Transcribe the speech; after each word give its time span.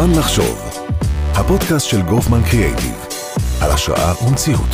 זמן 0.00 0.18
לחשוב, 0.18 0.58
הפודקאסט 1.32 1.86
של 1.86 2.02
גופמן 2.02 2.40
קריאייטיב, 2.50 3.06
על 3.62 3.70
השראה 3.70 4.12
ומציאות. 4.24 4.68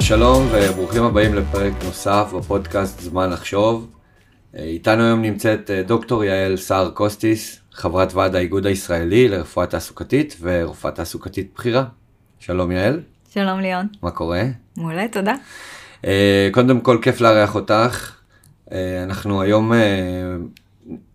שלום 0.00 0.46
וברוכים 0.52 1.02
הבאים 1.02 1.34
לפרק 1.34 1.72
נוסף 1.84 2.32
בפודקאסט 2.38 3.00
זמן 3.00 3.30
לחשוב. 3.30 3.90
איתנו 4.54 5.02
היום 5.02 5.22
נמצאת 5.22 5.70
אה, 5.70 5.82
דוקטור 5.82 6.24
יעל 6.24 6.56
סער 6.56 6.90
קוסטיס, 6.90 7.60
חברת 7.72 8.14
ועד 8.14 8.34
האיגוד 8.34 8.66
הישראלי 8.66 9.28
לרפואה 9.28 9.66
תעסוקתית 9.66 10.36
ורפואה 10.40 10.92
תעסוקתית 10.92 11.50
בכירה. 11.54 11.84
שלום 12.38 12.72
יעל. 12.72 13.00
שלום 13.34 13.60
ליאון. 13.60 13.86
מה 14.02 14.10
קורה? 14.10 14.42
מעולה, 14.76 15.08
תודה. 15.08 15.34
אה, 16.04 16.48
קודם 16.52 16.80
כל 16.80 16.98
כיף 17.02 17.20
לארח 17.20 17.54
אותך. 17.54 18.12
אה, 18.72 19.02
אנחנו 19.02 19.42
היום 19.42 19.72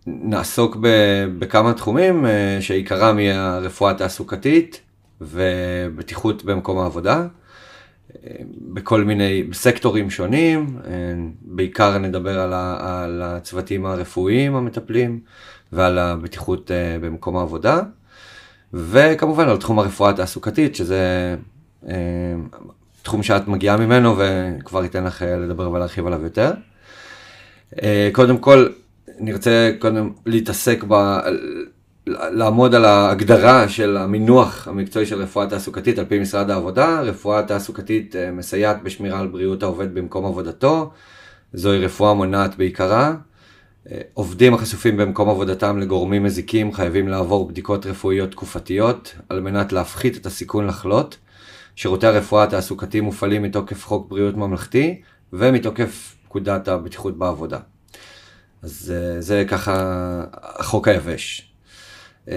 נעסוק 0.06 0.76
בכמה 1.38 1.72
תחומים 1.72 2.26
שעיקרם 2.60 3.18
יהיה 3.18 3.54
הרפואה 3.54 3.90
התעסוקתית 3.90 4.80
ובטיחות 5.20 6.44
במקום 6.44 6.78
העבודה. 6.78 7.26
בכל 8.60 9.04
מיני 9.04 9.44
סקטורים 9.52 10.10
שונים, 10.10 10.78
בעיקר 11.42 11.98
נדבר 11.98 12.40
על, 12.40 12.52
ה, 12.52 13.02
על 13.04 13.22
הצוותים 13.22 13.86
הרפואיים 13.86 14.54
המטפלים 14.54 15.20
ועל 15.72 15.98
הבטיחות 15.98 16.70
אה, 16.70 16.98
במקום 17.00 17.36
העבודה, 17.36 17.80
וכמובן 18.72 19.48
על 19.48 19.56
תחום 19.56 19.78
הרפואה 19.78 20.10
התעסוקתית, 20.10 20.76
שזה 20.76 21.36
אה, 21.88 21.94
תחום 23.02 23.22
שאת 23.22 23.48
מגיעה 23.48 23.76
ממנו 23.76 24.16
וכבר 24.18 24.84
אתן 24.84 25.04
לך 25.04 25.22
אה, 25.22 25.36
לדבר 25.36 25.70
ולהרחיב 25.70 26.06
עליו 26.06 26.22
יותר. 26.22 26.52
קודם 28.12 28.38
כל, 28.38 28.66
נרצה 29.18 29.72
קודם 29.78 30.10
להתעסק 30.26 30.84
ב... 30.88 31.18
לעמוד 32.08 32.74
על 32.74 32.84
ההגדרה 32.84 33.68
של 33.68 33.96
המינוח 33.96 34.68
המקצועי 34.68 35.06
של 35.06 35.22
רפואה 35.22 35.46
תעסוקתית 35.46 35.98
על 35.98 36.04
פי 36.04 36.18
משרד 36.18 36.50
העבודה. 36.50 37.00
רפואה 37.00 37.42
תעסוקתית 37.42 38.16
אה, 38.16 38.30
מסייעת 38.30 38.82
בשמירה 38.82 39.20
על 39.20 39.26
בריאות 39.26 39.62
העובד 39.62 39.94
במקום 39.94 40.26
עבודתו. 40.26 40.90
זוהי 41.52 41.84
רפואה 41.84 42.14
מונעת 42.14 42.56
בעיקרה. 42.56 43.14
אה, 43.90 44.00
עובדים 44.14 44.54
החשופים 44.54 44.96
במקום 44.96 45.28
עבודתם 45.28 45.78
לגורמים 45.78 46.24
מזיקים 46.24 46.72
חייבים 46.72 47.08
לעבור 47.08 47.48
בדיקות 47.48 47.86
רפואיות 47.86 48.30
תקופתיות 48.30 49.14
על 49.28 49.40
מנת 49.40 49.72
להפחית 49.72 50.16
את 50.16 50.26
הסיכון 50.26 50.66
לחלות. 50.66 51.16
שירותי 51.76 52.06
הרפואה 52.06 52.44
התעסוקתיים 52.44 53.04
מופעלים 53.04 53.42
מתוקף 53.42 53.86
חוק 53.86 54.10
בריאות 54.10 54.36
ממלכתי 54.36 55.00
ומתוקף 55.32 56.16
פקודת 56.24 56.68
הבטיחות 56.68 57.18
בעבודה. 57.18 57.58
אז 58.62 58.92
אה, 58.96 59.20
זה 59.20 59.44
ככה 59.48 59.74
החוק 60.32 60.88
היבש. 60.88 61.52
אמ, 62.28 62.34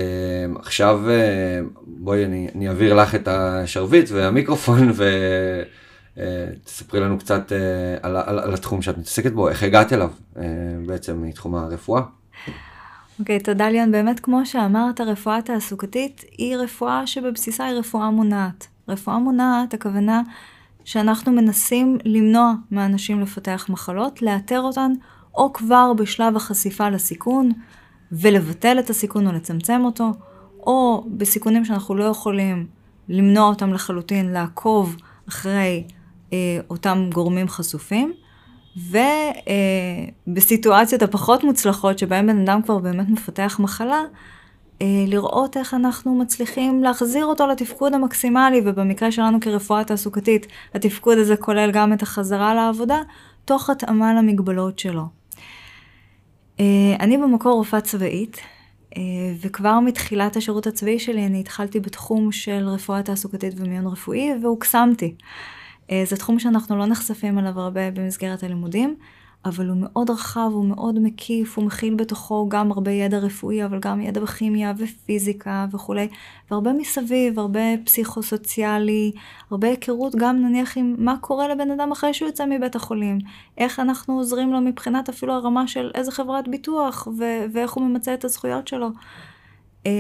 עכשיו 0.59 1.09
אה, 1.09 1.59
בואי 1.87 2.25
אני, 2.25 2.47
אני 2.55 2.69
אעביר 2.69 2.93
לך 2.93 3.15
את 3.15 3.27
השרביט 3.27 4.09
והמיקרופון 4.11 4.91
ותספרי 6.15 6.99
אה, 6.99 7.05
לנו 7.05 7.19
קצת 7.19 7.51
על, 8.01 8.17
על, 8.17 8.39
על 8.39 8.53
התחום 8.53 8.81
שאת 8.81 8.97
מתעסקת 8.97 9.31
בו, 9.31 9.49
איך 9.49 9.63
הגעת 9.63 9.93
אליו 9.93 10.09
בעצם 10.85 11.21
מתחום 11.21 11.55
הרפואה. 11.55 12.01
אוקיי, 13.19 13.37
okay, 13.37 13.43
תודה 13.43 13.69
ליאון. 13.69 13.91
באמת, 13.91 14.19
כמו 14.19 14.45
שאמרת, 14.45 15.01
רפואה 15.01 15.41
תעסוקתית 15.41 16.23
היא 16.37 16.57
רפואה 16.57 17.07
שבבסיסה 17.07 17.65
היא 17.65 17.79
רפואה 17.79 18.09
מונעת. 18.09 18.67
רפואה 18.87 19.19
מונעת, 19.19 19.73
הכוונה 19.73 20.21
שאנחנו 20.85 21.31
מנסים 21.31 21.97
למנוע 22.05 22.53
מאנשים 22.71 23.21
לפתח 23.21 23.65
מחלות, 23.69 24.21
לאתר 24.21 24.59
אותן, 24.59 24.91
או 25.35 25.53
כבר 25.53 25.93
בשלב 25.93 26.35
החשיפה 26.35 26.89
לסיכון, 26.89 27.51
ולבטל 28.11 28.79
את 28.79 28.89
הסיכון 28.89 29.27
או 29.27 29.31
לצמצם 29.31 29.81
אותו, 29.85 30.11
או 30.59 31.05
בסיכונים 31.17 31.65
שאנחנו 31.65 31.95
לא 31.95 32.03
יכולים 32.03 32.67
למנוע 33.09 33.49
אותם 33.49 33.73
לחלוטין, 33.73 34.31
לעקוב 34.31 34.95
אחרי 35.29 35.83
אה, 36.33 36.59
אותם 36.69 37.09
גורמים 37.13 37.47
חשופים. 37.47 38.13
ובסיטואציות 40.27 41.01
אה, 41.01 41.07
הפחות 41.07 41.43
מוצלחות, 41.43 41.99
שבהן 41.99 42.27
בן 42.27 42.39
אדם 42.41 42.61
כבר 42.61 42.77
באמת 42.77 43.09
מפתח 43.09 43.59
מחלה, 43.59 44.01
אה, 44.81 44.87
לראות 45.07 45.57
איך 45.57 45.73
אנחנו 45.73 46.15
מצליחים 46.15 46.83
להחזיר 46.83 47.25
אותו 47.25 47.47
לתפקוד 47.47 47.93
המקסימלי, 47.93 48.61
ובמקרה 48.65 49.11
שלנו 49.11 49.39
כרפואה 49.41 49.83
תעסוקתית, 49.83 50.47
התפקוד 50.73 51.17
הזה 51.17 51.37
כולל 51.37 51.71
גם 51.71 51.93
את 51.93 52.01
החזרה 52.01 52.53
לעבודה, 52.55 53.01
תוך 53.45 53.69
התאמה 53.69 54.13
למגבלות 54.13 54.79
שלו. 54.79 55.18
אה, 56.59 56.95
אני 56.99 57.17
במקור 57.17 57.53
רופאה 57.53 57.81
צבאית, 57.81 58.41
אה, 58.97 59.01
וכבר 59.41 59.79
מתחילת 59.79 60.35
השירות 60.35 60.67
הצבאי 60.67 60.99
שלי 60.99 61.25
אני 61.25 61.39
התחלתי 61.39 61.79
בתחום 61.79 62.31
של 62.31 62.67
רפואה 62.67 63.03
תעסוקתית 63.03 63.53
ומיון 63.57 63.87
רפואי, 63.87 64.29
והוקסמתי. 64.41 65.15
אה, 65.91 66.03
זה 66.05 66.17
תחום 66.17 66.39
שאנחנו 66.39 66.77
לא 66.77 66.85
נחשפים 66.85 67.39
אליו 67.39 67.59
הרבה 67.59 67.91
במסגרת 67.91 68.43
הלימודים, 68.43 68.95
אבל 69.45 69.69
הוא 69.69 69.77
מאוד 69.79 70.09
רחב, 70.09 70.49
הוא 70.53 70.65
מאוד 70.65 70.99
מקיף, 70.99 71.57
הוא 71.57 71.65
מכיל 71.65 71.95
בתוכו 71.95 72.49
גם 72.49 72.71
הרבה 72.71 72.91
ידע 72.91 73.17
רפואי, 73.17 73.65
אבל 73.65 73.79
גם 73.79 74.01
ידע 74.01 74.21
בכימיה 74.21 74.73
ופיזיקה 74.77 75.65
וכולי, 75.71 76.07
והרבה 76.51 76.73
מסביב, 76.73 77.39
הרבה 77.39 77.59
פסיכו-סוציאלי, 77.85 79.11
הרבה 79.51 79.67
היכרות 79.67 80.15
גם 80.15 80.41
נניח 80.41 80.77
עם 80.77 80.95
מה 80.97 81.15
קורה 81.21 81.47
לבן 81.47 81.71
אדם 81.71 81.91
אחרי 81.91 82.13
שהוא 82.13 82.27
יוצא 82.27 82.45
מבית 82.45 82.75
החולים, 82.75 83.19
איך 83.57 83.79
אנחנו 83.79 84.17
עוזרים 84.17 84.51
לו 84.51 84.61
מבחינת 84.61 85.09
אפילו 85.09 85.33
הרמה 85.33 85.67
של 85.67 85.91
איזה 85.95 86.11
חברת 86.11 86.47
ביטוח, 86.47 87.07
ו- 87.17 87.45
ואיך 87.53 87.71
הוא 87.71 87.83
ממצה 87.83 88.13
את 88.13 88.25
הזכויות 88.25 88.67
שלו. 88.67 88.89
אה, 89.85 89.91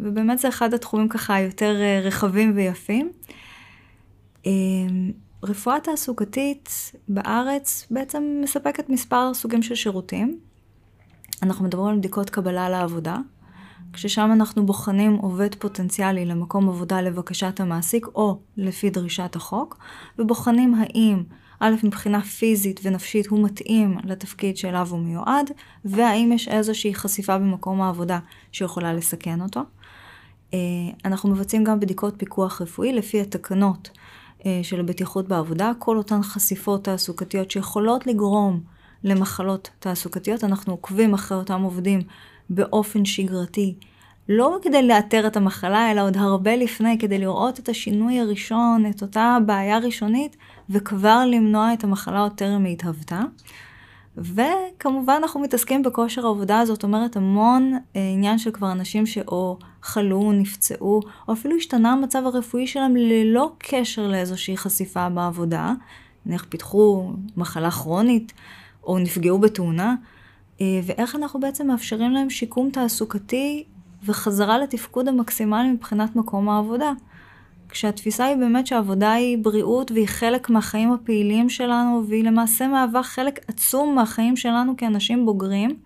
ובאמת 0.00 0.38
זה 0.38 0.48
אחד 0.48 0.74
התחומים 0.74 1.08
ככה 1.08 1.34
היותר 1.34 1.76
אה, 1.80 2.00
רחבים 2.04 2.52
ויפים. 2.54 3.10
אה, 5.44 5.50
רפואה 5.50 5.80
תעסוקתית 5.80 6.92
בארץ 7.08 7.86
בעצם 7.90 8.40
מספקת 8.42 8.88
מספר 8.88 9.34
סוגים 9.34 9.62
של 9.62 9.74
שירותים. 9.74 10.38
אנחנו 11.42 11.64
מדברים 11.64 11.86
על 11.86 11.98
בדיקות 11.98 12.30
קבלה 12.30 12.68
לעבודה, 12.68 13.16
כששם 13.92 14.30
אנחנו 14.32 14.66
בוחנים 14.66 15.14
עובד 15.14 15.54
פוטנציאלי 15.54 16.24
למקום 16.24 16.68
עבודה 16.68 17.00
לבקשת 17.00 17.60
המעסיק 17.60 18.06
או 18.14 18.38
לפי 18.56 18.90
דרישת 18.90 19.36
החוק, 19.36 19.78
ובוחנים 20.18 20.74
האם 20.74 21.22
א', 21.60 21.74
מבחינה 21.82 22.22
פיזית 22.22 22.80
ונפשית 22.82 23.26
הוא 23.26 23.44
מתאים 23.44 23.98
לתפקיד 24.04 24.56
שאליו 24.56 24.88
הוא 24.90 24.98
מיועד, 24.98 25.50
והאם 25.84 26.32
יש 26.32 26.48
איזושהי 26.48 26.94
חשיפה 26.94 27.38
במקום 27.38 27.80
העבודה 27.80 28.18
שיכולה 28.52 28.92
לסכן 28.92 29.40
אותו. 29.40 29.60
אה, 30.54 30.58
אנחנו 31.04 31.30
מבצעים 31.30 31.64
גם 31.64 31.80
בדיקות 31.80 32.14
פיקוח 32.16 32.62
רפואי 32.62 32.92
לפי 32.92 33.20
התקנות 33.20 33.90
של 34.62 34.80
הבטיחות 34.80 35.28
בעבודה, 35.28 35.72
כל 35.78 35.96
אותן 35.96 36.22
חשיפות 36.22 36.84
תעסוקתיות 36.84 37.50
שיכולות 37.50 38.06
לגרום 38.06 38.60
למחלות 39.04 39.70
תעסוקתיות. 39.78 40.44
אנחנו 40.44 40.72
עוקבים 40.72 41.14
אחרי 41.14 41.38
אותם 41.38 41.62
עובדים 41.62 42.00
באופן 42.50 43.04
שגרתי, 43.04 43.74
לא 44.28 44.58
כדי 44.62 44.82
לאתר 44.82 45.26
את 45.26 45.36
המחלה, 45.36 45.90
אלא 45.90 46.02
עוד 46.02 46.16
הרבה 46.16 46.56
לפני, 46.56 46.98
כדי 46.98 47.18
לראות 47.18 47.58
את 47.58 47.68
השינוי 47.68 48.20
הראשון, 48.20 48.86
את 48.90 49.02
אותה 49.02 49.38
בעיה 49.46 49.78
ראשונית, 49.78 50.36
וכבר 50.70 51.24
למנוע 51.26 51.72
את 51.72 51.84
המחלה 51.84 52.20
עוד 52.20 52.32
טרם 52.32 52.64
התהוותה. 52.64 53.20
וכמובן 54.20 55.18
אנחנו 55.22 55.40
מתעסקים 55.40 55.82
בכושר 55.82 56.26
העבודה, 56.26 56.62
זאת 56.64 56.82
אומרת 56.82 57.16
המון 57.16 57.72
אה, 57.96 58.10
עניין 58.12 58.38
של 58.38 58.50
כבר 58.50 58.72
אנשים 58.72 59.06
שאו 59.06 59.58
חלו, 59.82 60.32
נפצעו, 60.32 61.00
או 61.28 61.32
אפילו 61.32 61.56
השתנה 61.56 61.92
המצב 61.92 62.22
הרפואי 62.26 62.66
שלהם 62.66 62.96
ללא 62.96 63.52
קשר 63.58 64.06
לאיזושהי 64.06 64.56
חשיפה 64.56 65.08
בעבודה, 65.08 65.72
נניח 66.26 66.46
פיתחו 66.48 67.12
מחלה 67.36 67.70
כרונית, 67.70 68.32
או 68.84 68.98
נפגעו 68.98 69.38
בתאונה, 69.38 69.94
אה, 70.60 70.80
ואיך 70.86 71.16
אנחנו 71.16 71.40
בעצם 71.40 71.66
מאפשרים 71.66 72.12
להם 72.12 72.30
שיקום 72.30 72.70
תעסוקתי 72.70 73.64
וחזרה 74.04 74.58
לתפקוד 74.58 75.08
המקסימלי 75.08 75.70
מבחינת 75.70 76.16
מקום 76.16 76.48
העבודה. 76.48 76.92
כשהתפיסה 77.68 78.24
היא 78.24 78.36
באמת 78.36 78.66
שעבודה 78.66 79.12
היא 79.12 79.38
בריאות 79.38 79.90
והיא 79.90 80.08
חלק 80.08 80.50
מהחיים 80.50 80.92
הפעילים 80.92 81.48
שלנו, 81.48 82.04
והיא 82.08 82.24
למעשה 82.24 82.68
מהווה 82.68 83.02
חלק 83.02 83.40
עצום 83.48 83.94
מהחיים 83.94 84.36
שלנו 84.36 84.76
כאנשים 84.76 85.26
בוגרים, 85.26 85.76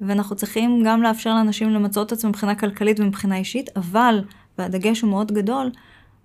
ואנחנו 0.00 0.36
צריכים 0.36 0.82
גם 0.86 1.02
לאפשר 1.02 1.34
לאנשים 1.34 1.70
למצות 1.70 2.06
את 2.06 2.12
עצמם 2.12 2.30
מבחינה 2.30 2.54
כלכלית 2.54 3.00
ומבחינה 3.00 3.36
אישית, 3.36 3.70
אבל, 3.76 4.24
והדגש 4.58 5.00
הוא 5.00 5.10
מאוד 5.10 5.32
גדול, 5.32 5.70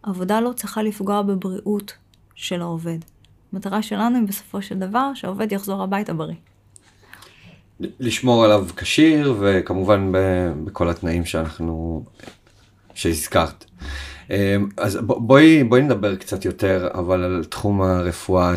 עבודה 0.03 0.39
לא 0.39 0.51
צריכה 0.55 0.83
לפגוע 0.83 1.21
בבריאות 1.21 1.93
של 2.35 2.61
העובד. 2.61 2.97
המטרה 3.53 3.81
שלנו 3.81 4.17
היא 4.17 4.27
בסופו 4.27 4.61
של 4.61 4.79
דבר 4.79 5.11
שהעובד 5.13 5.51
יחזור 5.51 5.83
הביתה 5.83 6.13
בריא. 6.13 6.35
לשמור 7.79 8.45
עליו 8.45 8.67
כשיר 8.75 9.35
וכמובן 9.39 10.11
בכל 10.63 10.89
התנאים 10.89 11.25
שאנחנו, 11.25 12.03
שהזכרת. 12.93 13.65
אמ, 14.29 14.69
אז 14.77 14.99
בואי, 15.01 15.63
בואי 15.63 15.81
נדבר 15.81 16.15
קצת 16.15 16.45
יותר 16.45 16.87
אבל 16.93 17.23
על 17.23 17.43
תחום 17.43 17.81
הרפואה, 17.81 18.53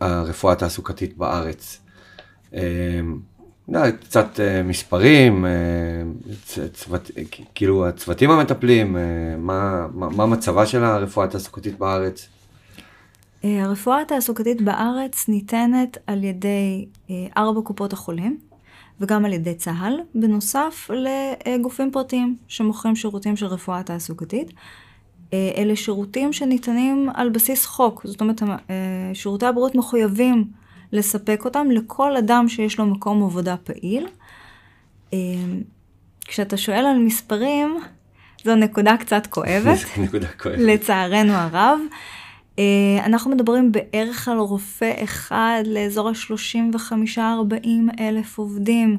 הרפואה 0.00 0.52
התעסוקתית 0.52 1.16
בארץ. 1.16 1.80
אמ, 2.54 3.18
לא, 3.68 3.90
קצת 3.90 4.40
אה, 4.40 4.62
מספרים, 4.62 5.46
אה, 5.46 5.50
צוות, 6.72 7.10
כאילו 7.54 7.86
הצוותים 7.86 8.30
המטפלים, 8.30 8.96
אה, 8.96 9.02
מה, 9.38 9.86
מה, 9.94 10.26
מצבה 10.26 10.66
של 10.66 10.84
הרפואה 10.84 11.26
התעסוקתית 11.26 11.78
בארץ? 11.78 12.28
אה, 13.44 13.64
הרפואה 13.64 14.00
התעסוקתית 14.00 14.62
בארץ 14.62 15.28
ניתנת 15.28 15.98
על 16.06 16.24
ידי 16.24 16.86
אה, 17.10 17.14
ארבע 17.36 17.60
קופות 17.60 17.92
החולים 17.92 18.38
וגם 19.00 19.24
על 19.24 19.32
ידי 19.32 19.54
צה"ל, 19.54 20.00
בנוסף 20.14 20.90
לגופים 21.46 21.90
פרטיים 21.92 22.36
שמוכרים 22.48 22.96
שירותים 22.96 23.36
של 23.36 23.46
רפואה 23.46 23.82
תעסוקתית. 23.82 24.52
אה, 25.34 25.62
אלה 25.62 25.76
שירותים 25.76 26.32
שניתנים 26.32 27.08
על 27.14 27.28
בסיס 27.28 27.66
חוק, 27.66 28.02
זאת 28.04 28.20
אומרת, 28.20 28.42
אה, 28.42 28.46
שירותי 29.14 29.46
הבריאות 29.46 29.74
מחויבים 29.74 30.44
לספק 30.92 31.44
אותם 31.44 31.70
לכל 31.70 32.16
אדם 32.16 32.48
שיש 32.48 32.78
לו 32.78 32.86
מקום 32.86 33.22
עבודה 33.22 33.56
פעיל. 33.56 34.06
אה, 35.12 35.18
כשאתה 36.20 36.56
שואל 36.56 36.86
על 36.86 36.98
מספרים, 36.98 37.78
זו 38.44 38.54
נקודה 38.54 38.96
קצת 38.96 39.26
כואבת. 39.26 39.78
זו 39.96 40.02
נקודה 40.02 40.28
כואבת. 40.28 40.58
לצערנו 40.58 41.32
הרב. 41.32 41.78
אנחנו 43.04 43.30
מדברים 43.30 43.72
בערך 43.72 44.28
על 44.28 44.38
רופא 44.38 44.92
אחד 45.04 45.62
לאזור 45.66 46.08
ה-35-40 46.08 48.00
אלף 48.00 48.38
עובדים, 48.38 48.98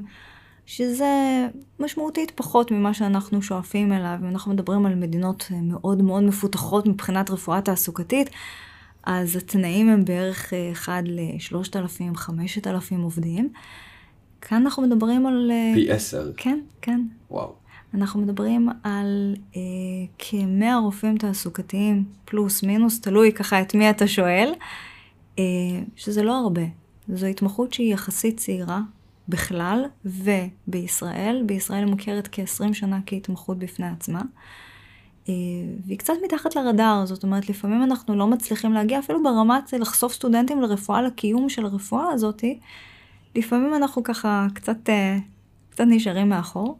שזה 0.65 1.47
משמעותית 1.79 2.31
פחות 2.35 2.71
ממה 2.71 2.93
שאנחנו 2.93 3.41
שואפים 3.41 3.93
אליו. 3.93 4.17
אם 4.21 4.27
אנחנו 4.27 4.53
מדברים 4.53 4.85
על 4.85 4.95
מדינות 4.95 5.47
אה, 5.51 5.61
מאוד 5.61 6.01
מאוד 6.01 6.23
מפותחות 6.23 6.87
מבחינת 6.87 7.29
רפואה 7.29 7.61
תעסוקתית, 7.61 8.29
אז 9.03 9.35
התנאים 9.35 9.89
הם 9.89 10.05
בערך 10.05 10.53
אה, 10.53 10.71
אחד 10.71 11.03
ל-3,000-5,000 11.05 12.95
עובדים. 13.03 13.49
כאן 14.41 14.61
אנחנו 14.61 14.83
מדברים 14.83 15.25
על... 15.25 15.51
אה, 15.51 15.71
פי 15.75 15.91
עשר, 15.91 16.31
כן, 16.37 16.59
כן. 16.81 17.01
וואו. 17.31 17.53
אנחנו 17.93 18.21
מדברים 18.21 18.69
על 18.83 19.35
אה, 19.55 19.61
כ-100 20.19 20.65
רופאים 20.83 21.17
תעסוקתיים, 21.17 22.03
פלוס 22.25 22.63
מינוס, 22.63 23.01
תלוי 23.01 23.31
ככה 23.31 23.61
את 23.61 23.75
מי 23.75 23.89
אתה 23.89 24.07
שואל, 24.07 24.53
אה, 25.39 25.43
שזה 25.95 26.23
לא 26.23 26.37
הרבה. 26.39 26.61
זו 27.13 27.25
התמחות 27.25 27.73
שהיא 27.73 27.93
יחסית 27.93 28.37
צעירה 28.37 28.81
בכלל, 29.29 29.85
ובישראל, 30.05 31.43
בישראל 31.45 31.83
היא 31.83 31.91
מוכרת 31.91 32.29
כ-20 32.31 32.73
שנה 32.73 32.99
כהתמחות 33.05 33.59
בפני 33.59 33.87
עצמה. 33.87 34.21
אה, 35.29 35.33
והיא 35.85 35.97
קצת 35.97 36.13
מתחת 36.25 36.55
לרדאר, 36.55 37.05
זאת 37.05 37.23
אומרת, 37.23 37.49
לפעמים 37.49 37.83
אנחנו 37.83 38.15
לא 38.15 38.27
מצליחים 38.27 38.73
להגיע 38.73 38.99
אפילו 38.99 39.23
ברמת 39.23 39.73
לחשוף 39.73 40.13
סטודנטים 40.13 40.61
לרפואה, 40.61 41.01
לקיום 41.01 41.49
של 41.49 41.65
הרפואה 41.65 42.09
הזאתי. 42.11 42.59
לפעמים 43.35 43.75
אנחנו 43.75 44.03
ככה 44.03 44.47
קצת, 44.53 44.89
אה, 44.89 45.17
קצת 45.69 45.83
נשארים 45.87 46.29
מאחור. 46.29 46.77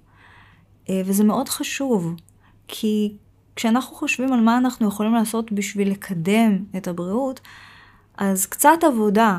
אה, 0.90 1.02
וזה 1.06 1.24
מאוד 1.24 1.50
חשוב, 1.50 2.16
כי 2.68 3.18
כשאנחנו 3.56 3.96
חושבים 3.96 4.34
על 4.34 4.40
מה 4.40 4.58
אנחנו 4.58 4.88
יכולים 4.88 5.14
לעשות 5.14 5.52
בשביל 5.52 5.92
לקדם 5.92 6.58
את 6.78 6.88
הבריאות, 6.88 7.40
אז 8.18 8.46
קצת 8.46 8.84
עבודה 8.84 9.38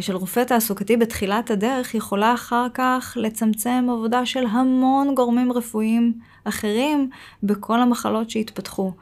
של 0.00 0.16
רופא 0.16 0.44
תעסוקתי 0.44 0.96
בתחילת 0.96 1.50
הדרך 1.50 1.94
יכולה 1.94 2.34
אחר 2.34 2.66
כך 2.74 3.16
לצמצם 3.20 3.86
עבודה 3.90 4.26
של 4.26 4.44
המון 4.46 5.14
גורמים 5.14 5.52
רפואיים 5.52 6.12
אחרים 6.44 7.10
בכל 7.42 7.80
המחלות 7.80 8.30
שהתפתחו. 8.30 8.92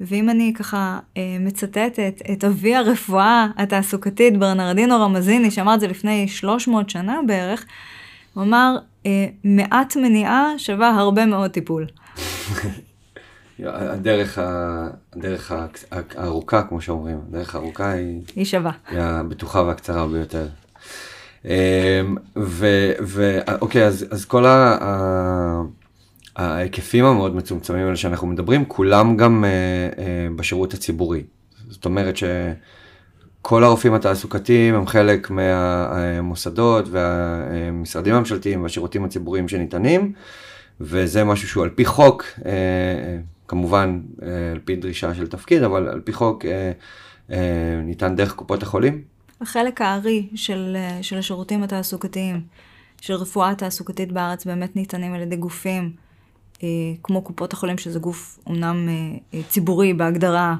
ואם 0.00 0.30
אני 0.30 0.52
ככה 0.54 0.98
אה, 1.16 1.36
מצטטת 1.40 2.20
את 2.32 2.44
אבי 2.44 2.74
הרפואה 2.74 3.46
התעסוקתית 3.56 4.38
ברנרדינו 4.38 5.00
רמזיני, 5.00 5.50
שאמר 5.50 5.74
את 5.74 5.80
זה 5.80 5.86
לפני 5.86 6.28
300 6.28 6.90
שנה 6.90 7.20
בערך, 7.26 7.66
הוא 8.34 8.42
אמר, 8.42 8.76
אה, 9.06 9.26
מעט 9.44 9.96
מניעה 9.96 10.52
שווה 10.58 10.88
הרבה 10.88 11.26
מאוד 11.26 11.50
טיפול. 11.50 11.86
הדרך, 13.64 14.38
ה- 14.38 14.88
הדרך 15.16 15.52
ה- 15.52 15.66
הארוכה, 16.16 16.62
כמו 16.62 16.80
שאומרים, 16.80 17.20
הדרך 17.28 17.54
הארוכה 17.54 17.90
היא, 17.90 18.20
היא 18.36 18.44
שווה. 18.44 18.70
היא 18.90 18.98
הבטוחה 19.00 19.62
והקצרה 19.62 20.06
ביותר. 20.06 20.46
אמ, 21.44 21.50
ו- 22.38 22.92
ו- 23.02 23.38
אוקיי, 23.60 23.86
אז, 23.86 24.06
אז 24.10 24.24
כל 24.24 24.46
ה- 24.46 24.78
ה- 24.80 25.62
ההיקפים 26.36 27.04
המאוד 27.04 27.36
מצומצמים 27.36 27.84
האלה 27.86 27.96
שאנחנו 27.96 28.26
מדברים, 28.26 28.64
כולם 28.64 29.16
גם 29.16 29.44
אה, 29.44 29.50
אה, 29.98 30.28
בשירות 30.36 30.74
הציבורי. 30.74 31.22
זאת 31.68 31.84
אומרת 31.84 32.14
שכל 32.16 33.64
הרופאים 33.64 33.94
התעסוקתיים 33.94 34.74
הם 34.74 34.86
חלק 34.86 35.30
מהמוסדות 35.30 36.88
והמשרדים 36.90 38.14
הממשלתיים 38.14 38.62
והשירותים 38.62 39.04
הציבוריים 39.04 39.48
שניתנים, 39.48 40.12
וזה 40.80 41.24
משהו 41.24 41.48
שהוא 41.48 41.64
על 41.64 41.70
פי 41.70 41.84
חוק, 41.84 42.24
אה, 42.46 42.52
כמובן 43.48 44.00
אה, 44.22 44.52
על 44.52 44.58
פי 44.64 44.76
דרישה 44.76 45.14
של 45.14 45.26
תפקיד, 45.26 45.62
אבל 45.62 45.88
על 45.88 46.00
פי 46.00 46.12
חוק 46.12 46.44
אה, 46.44 46.72
אה, 47.30 47.80
ניתן 47.84 48.16
דרך 48.16 48.34
קופות 48.34 48.62
החולים. 48.62 49.02
החלק 49.40 49.80
הארי 49.80 50.28
של, 50.34 50.76
של 51.02 51.18
השירותים 51.18 51.62
התעסוקתיים, 51.62 52.40
של 53.00 53.14
רפואה 53.14 53.54
תעסוקתית 53.54 54.12
בארץ, 54.12 54.44
באמת 54.44 54.76
ניתנים 54.76 55.14
על 55.14 55.20
ידי 55.20 55.36
גופים 55.36 55.92
כמו 57.02 57.22
קופות 57.22 57.52
החולים, 57.52 57.78
שזה 57.78 57.98
גוף 57.98 58.38
אומנם 58.46 58.88
ציבורי 59.48 59.94
בהגדרה 59.94 60.56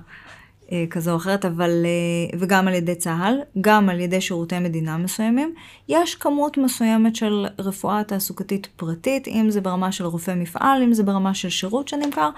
כזו 0.90 1.10
או 1.10 1.16
אחרת, 1.16 1.44
אבל, 1.44 1.70
אה, 1.70 2.38
וגם 2.38 2.68
על 2.68 2.74
ידי 2.74 2.94
צה"ל, 2.94 3.34
גם 3.60 3.88
על 3.88 4.00
ידי 4.00 4.20
שירותי 4.20 4.58
מדינה 4.58 4.96
מסוימים. 4.96 5.54
יש 5.88 6.14
כמות 6.14 6.58
מסוימת 6.58 7.16
של 7.16 7.46
רפואה 7.58 8.04
תעסוקתית 8.04 8.66
פרטית, 8.76 9.28
אם 9.28 9.46
זה 9.50 9.60
ברמה 9.60 9.92
של 9.92 10.04
רופא 10.04 10.34
מפעל, 10.36 10.82
אם 10.82 10.92
זה 10.92 11.02
ברמה 11.02 11.34
של 11.34 11.48
שירות 11.48 11.88
שנמכר, 11.88 12.30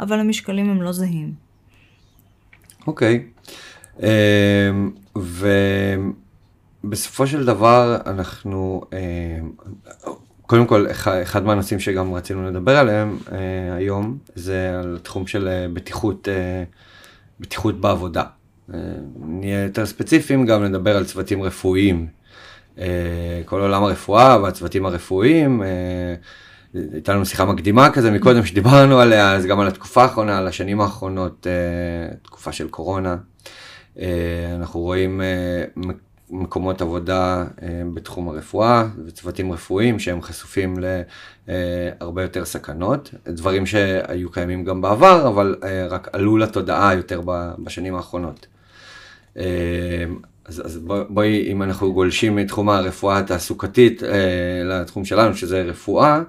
אבל 0.00 0.20
המשקלים 0.20 0.70
הם 0.70 0.82
לא 0.82 0.92
זהים. 0.92 1.32
אוקיי. 2.86 3.24
אמ, 4.02 4.90
ובסופו 6.84 7.26
של 7.26 7.44
דבר 7.44 7.96
אנחנו, 8.06 8.82
אמ, 8.92 9.50
קודם 10.46 10.66
כל 10.66 10.86
אחד, 11.22 11.44
מהנושאים 11.44 11.80
שגם 11.80 12.14
רצינו 12.14 12.50
לדבר 12.50 12.76
עליהם 12.76 13.18
אה, 13.32 13.74
היום 13.76 14.18
זה 14.34 14.78
על 14.78 14.98
תחום 15.02 15.26
של 15.26 15.48
אה, 15.48 15.66
בטיחות, 15.72 16.28
אה, 16.28 16.64
בטיחות 17.40 17.80
בעבודה. 17.80 18.22
אה, 18.74 18.78
נהיה 19.20 19.62
יותר 19.62 19.86
ספציפיים 19.86 20.46
גם 20.46 20.64
לדבר 20.64 20.96
על 20.96 21.04
צוותים 21.04 21.42
רפואיים. 21.42 22.06
אה, 22.78 23.42
כל 23.44 23.60
עולם 23.60 23.82
הרפואה 23.82 24.42
והצוותים 24.42 24.86
הרפואיים. 24.86 25.62
אה, 25.62 26.14
הייתה 26.92 27.14
לנו 27.14 27.26
שיחה 27.26 27.44
מקדימה 27.44 27.90
כזה 27.90 28.10
מקודם 28.10 28.44
שדיברנו 28.44 29.00
עליה, 29.00 29.32
אז 29.32 29.46
גם 29.46 29.60
על 29.60 29.68
התקופה 29.68 30.02
האחרונה, 30.02 30.38
על 30.38 30.46
השנים 30.48 30.80
האחרונות, 30.80 31.46
תקופה 32.22 32.52
של 32.52 32.68
קורונה. 32.68 33.16
אנחנו 34.54 34.80
רואים 34.80 35.20
מקומות 36.30 36.82
עבודה 36.82 37.44
אה, 37.62 37.68
בתחום 37.94 38.28
הרפואה 38.28 38.84
וצוותים 39.06 39.52
רפואיים 39.52 39.98
שהם 39.98 40.22
חשופים 40.22 40.74
להרבה 41.48 42.22
יותר 42.22 42.44
סכנות, 42.44 43.14
דברים 43.28 43.66
שהיו 43.66 44.30
קיימים 44.30 44.64
גם 44.64 44.80
בעבר, 44.80 45.28
אבל 45.28 45.56
אה, 45.64 45.86
רק 45.86 46.08
עלו 46.12 46.36
לתודעה 46.36 46.94
יותר 46.94 47.20
בשנים 47.58 47.94
האחרונות. 47.94 48.46
אה, 49.36 49.44
אז, 50.44 50.62
אז 50.66 50.78
בוא- 50.78 51.04
בואי, 51.08 51.52
אם 51.52 51.62
אנחנו 51.62 51.92
גולשים 51.92 52.36
מתחום 52.36 52.68
הרפואה 52.68 53.18
התעסוקתית 53.18 54.02
אה, 54.02 54.08
לתחום 54.64 55.04
שלנו, 55.04 55.34
שזה 55.36 55.62
רפואה, 55.62 56.22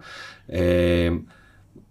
אה, 0.54 1.08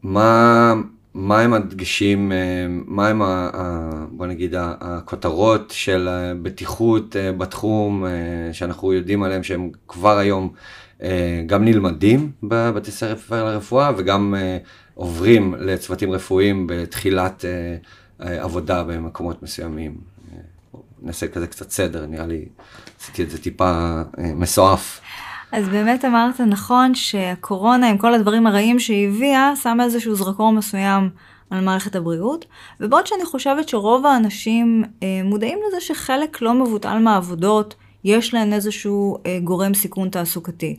מה, 0.02 0.74
מה 1.16 1.40
הם 1.40 1.52
הדגשים, 1.52 2.32
אה, 2.32 2.66
מה 2.68 3.08
הם, 3.08 3.22
ה, 3.22 3.50
ה, 3.54 3.90
בוא 4.10 4.26
נגיד, 4.26 4.54
הכותרות 4.58 5.70
של 5.70 6.08
אה, 6.08 6.32
בתחום, 7.38 8.04
אה, 8.04 8.10
שאנחנו 8.52 8.92
יודעים 8.92 9.22
עליהם 9.22 9.42
שהם 9.42 9.70
כבר 9.88 10.18
היום 10.18 10.52
גם 11.46 11.64
נלמדים 11.64 12.32
בבתי 12.42 12.90
ספר 12.90 13.44
לרפואה 13.44 13.90
וגם 13.96 14.34
עוברים 14.94 15.54
לצוותים 15.58 16.10
רפואיים 16.10 16.66
בתחילת 16.66 17.44
עבודה 18.18 18.82
במקומות 18.82 19.42
מסוימים. 19.42 19.96
נעשה 21.02 21.28
כזה 21.28 21.46
קצת 21.46 21.70
סדר, 21.70 22.06
נראה 22.06 22.26
לי 22.26 22.44
עשיתי 23.00 23.22
את 23.22 23.30
זה 23.30 23.42
טיפה 23.42 24.02
מסועף. 24.18 25.00
אז 25.56 25.68
באמת 25.68 26.04
אמרת 26.04 26.40
נכון 26.40 26.94
שהקורונה 26.94 27.90
עם 27.90 27.98
כל 27.98 28.14
הדברים 28.14 28.46
הרעים 28.46 28.78
שהיא 28.78 29.08
הביאה, 29.08 29.56
שמה 29.62 29.84
איזשהו 29.84 30.14
זרקור 30.14 30.52
מסוים 30.52 31.10
על 31.50 31.60
מערכת 31.64 31.96
הבריאות, 31.96 32.44
ובעוד 32.80 33.06
שאני 33.06 33.24
חושבת 33.24 33.68
שרוב 33.68 34.06
האנשים 34.06 34.84
אה, 35.02 35.20
מודעים 35.24 35.58
לזה 35.68 35.80
שחלק 35.80 36.42
לא 36.42 36.54
מבוטל 36.54 36.98
מהעבודות, 36.98 37.74
יש 38.04 38.34
להן 38.34 38.52
איזשהו 38.52 39.16
אה, 39.26 39.38
גורם 39.44 39.74
סיכון 39.74 40.08
תעסוקתי. 40.08 40.76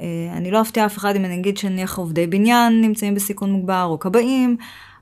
אה, 0.00 0.06
אני 0.32 0.50
לא 0.50 0.60
אפתיע 0.60 0.86
אף 0.86 0.96
אחד 0.96 1.16
אם 1.16 1.24
אני 1.24 1.34
אגיד 1.34 1.56
שנניח 1.58 1.98
עובדי 1.98 2.26
בניין 2.26 2.80
נמצאים 2.80 3.14
בסיכון 3.14 3.52
מוגבר, 3.52 3.84
או 3.84 3.98
כבאים, 3.98 4.56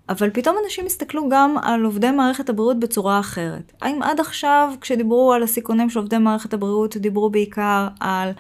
אבל 0.09 0.31
פתאום 0.31 0.57
אנשים 0.65 0.87
הסתכלו 0.87 1.29
גם 1.29 1.57
על 1.63 1.85
עובדי 1.85 2.11
מערכת 2.11 2.49
הבריאות 2.49 2.81
בצורה 2.81 3.21
אחרת. 3.21 3.73
האם 3.83 4.03
עד 4.03 4.21
עכשיו, 4.21 4.73
כשדיברו 4.81 5.33
על 5.33 5.43
הסיכונים 5.43 5.91
של 5.91 5.99
עובדי 5.99 6.19
מערכת 6.19 6.55
הבריאות, 6.55 6.97
דיברו 6.97 7.31
בעיקר 7.31 7.89
על 8.01 8.31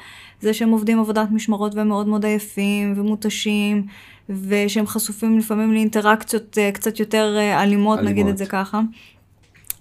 זה 0.45 0.55
שהם 0.55 0.71
עובדים 0.71 1.01
עבודת 1.01 1.31
משמרות 1.31 1.75
והם 1.75 1.89
מאוד 1.89 2.09
מאוד 2.09 2.25
עייפים 2.25 2.95
ומותשים, 2.97 3.87
ושהם 4.29 4.87
חשופים 4.87 5.39
לפעמים 5.39 5.73
לאינטראקציות 5.73 6.59
uh, 6.59 6.75
קצת 6.75 7.01
יותר 7.01 7.37
אלימות, 7.39 7.99
אלימות, 7.99 8.13
נגיד 8.13 8.27
את 8.27 8.39
זה 8.39 8.47
ככה. 8.47 8.81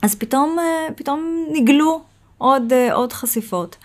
אז 0.01 0.15
פתאום, 0.15 0.57
uh, 0.59 0.93
פתאום 0.93 1.45
נגלו 1.53 2.01
עוד, 2.37 2.73
עוד 2.91 3.13
חשיפות. 3.13 3.75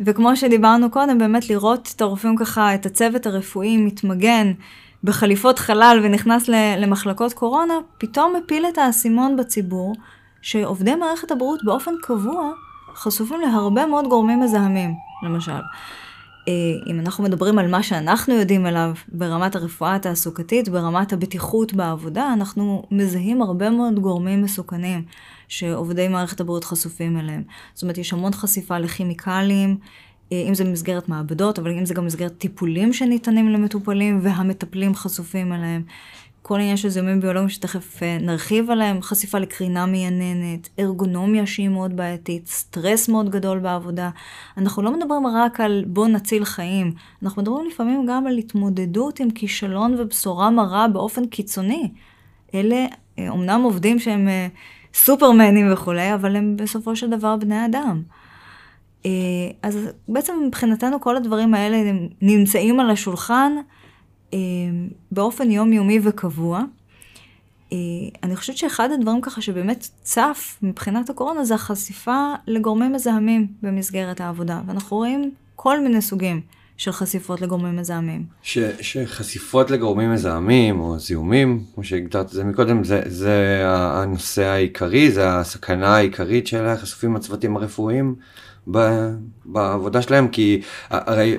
וכמו 0.00 0.36
שדיברנו 0.36 0.90
קודם, 0.90 1.18
באמת 1.18 1.50
לראות 1.50 1.92
את 1.96 2.00
הרופאים 2.00 2.36
ככה, 2.36 2.74
את 2.74 2.86
הצוות 2.86 3.26
הרפואי 3.26 3.76
מתמגן 3.76 4.52
בחליפות 5.04 5.58
חלל 5.58 6.00
ונכנס 6.04 6.48
למחלקות 6.78 7.32
קורונה, 7.32 7.74
פתאום 7.98 8.34
מפיל 8.36 8.66
את 8.66 8.78
האסימון 8.78 9.36
בציבור, 9.36 9.94
שעובדי 10.42 10.94
מערכת 10.94 11.30
הבריאות 11.30 11.64
באופן 11.64 11.92
קבוע 12.02 12.50
חשופים 12.94 13.40
להרבה 13.40 13.86
מאוד 13.86 14.08
גורמים 14.08 14.40
מזהמים, 14.40 14.94
למשל. 15.22 15.52
אה, 16.48 16.52
אם 16.86 17.00
אנחנו 17.00 17.24
מדברים 17.24 17.58
על 17.58 17.70
מה 17.70 17.82
שאנחנו 17.82 18.34
יודעים 18.34 18.66
עליו 18.66 18.92
ברמת 19.08 19.56
הרפואה 19.56 19.94
התעסוקתית, 19.94 20.68
ברמת 20.68 21.12
הבטיחות 21.12 21.72
בעבודה, 21.72 22.32
אנחנו 22.32 22.82
מזהים 22.90 23.42
הרבה 23.42 23.70
מאוד 23.70 23.98
גורמים 23.98 24.42
מסוכנים 24.42 25.02
שעובדי 25.48 26.08
מערכת 26.08 26.40
הבריאות 26.40 26.64
חשופים 26.64 27.18
אליהם. 27.18 27.42
זאת 27.74 27.82
אומרת, 27.82 27.98
יש 27.98 28.12
המון 28.12 28.32
חשיפה 28.32 28.78
לכימיקלים, 28.78 29.76
אה, 30.32 30.44
אם 30.48 30.54
זה 30.54 30.64
במסגרת 30.64 31.08
מעבדות, 31.08 31.58
אבל 31.58 31.70
אם 31.70 31.86
זה 31.86 31.94
גם 31.94 32.02
במסגרת 32.02 32.38
טיפולים 32.38 32.92
שניתנים 32.92 33.48
למטופלים 33.48 34.20
והמטפלים 34.22 34.94
חשופים 34.94 35.52
אליהם. 35.52 35.82
כל 36.46 36.58
העניין 36.58 36.76
של 36.76 36.88
זיהומים 36.88 37.20
ביולוגיים 37.20 37.48
שתכף 37.48 38.02
אה, 38.02 38.18
נרחיב 38.20 38.70
עליהם, 38.70 39.02
חשיפה 39.02 39.38
לקרינה 39.38 39.86
מייננת, 39.86 40.68
ארגונומיה 40.78 41.46
שהיא 41.46 41.68
מאוד 41.68 41.96
בעייתית, 41.96 42.46
סטרס 42.46 43.08
מאוד 43.08 43.30
גדול 43.30 43.58
בעבודה. 43.58 44.10
אנחנו 44.56 44.82
לא 44.82 44.96
מדברים 44.96 45.26
רק 45.26 45.60
על 45.60 45.84
בוא 45.86 46.08
נציל 46.08 46.44
חיים, 46.44 46.92
אנחנו 47.22 47.42
מדברים 47.42 47.66
לפעמים 47.66 48.06
גם 48.06 48.26
על 48.26 48.38
התמודדות 48.38 49.20
עם 49.20 49.30
כישלון 49.30 49.94
ובשורה 49.98 50.50
מרה 50.50 50.88
באופן 50.88 51.26
קיצוני. 51.26 51.90
אלה 52.54 52.86
אומנם 53.28 53.60
אה, 53.60 53.64
עובדים 53.64 53.98
שהם 53.98 54.28
סופרמנים 54.94 55.72
וכולי, 55.72 56.14
אבל 56.14 56.36
הם 56.36 56.56
בסופו 56.56 56.96
של 56.96 57.10
דבר 57.10 57.36
בני 57.36 57.66
אדם. 57.66 58.02
אה, 59.06 59.10
אז 59.62 59.88
בעצם 60.08 60.32
מבחינתנו 60.46 61.00
כל 61.00 61.16
הדברים 61.16 61.54
האלה 61.54 61.92
נמצאים 62.22 62.80
על 62.80 62.90
השולחן 62.90 63.52
אה, 63.56 63.62
באופן 65.12 65.50
יומיומי 65.50 66.00
וקבוע. 66.02 66.62
אה, 67.72 67.78
אני 68.22 68.36
חושבת 68.36 68.56
שאחד 68.56 68.88
הדברים 68.92 69.20
ככה 69.20 69.40
שבאמת 69.40 69.88
צף 70.02 70.58
מבחינת 70.62 71.10
הקורונה 71.10 71.44
זה 71.44 71.54
החשיפה 71.54 72.34
לגורמים 72.46 72.92
מזהמים 72.92 73.46
במסגרת 73.62 74.20
העבודה, 74.20 74.60
ואנחנו 74.66 74.96
רואים 74.96 75.30
כל 75.56 75.80
מיני 75.80 76.02
סוגים 76.02 76.40
של 76.76 76.92
חשיפות 76.92 77.40
לגורמים 77.40 77.76
מזהמים. 77.76 78.24
ש, 78.42 78.58
שחשיפות 78.80 79.70
לגורמים 79.70 80.12
מזהמים 80.12 80.80
או 80.80 80.98
זיהומים, 80.98 81.64
כמו 81.74 81.84
שהגדרת 81.84 82.26
את 82.26 82.30
זה 82.30 82.44
מקודם, 82.44 82.84
זה, 82.84 83.02
זה 83.06 83.62
הנושא 83.66 84.44
העיקרי, 84.44 85.10
זה 85.10 85.38
הסכנה 85.38 85.96
העיקרית 85.96 86.46
של 86.46 86.66
החשופים 86.66 87.16
הצוותים 87.16 87.56
הרפואיים. 87.56 88.14
בעבודה 89.44 90.02
שלהם, 90.02 90.28
כי 90.28 90.60
הרי 90.90 91.36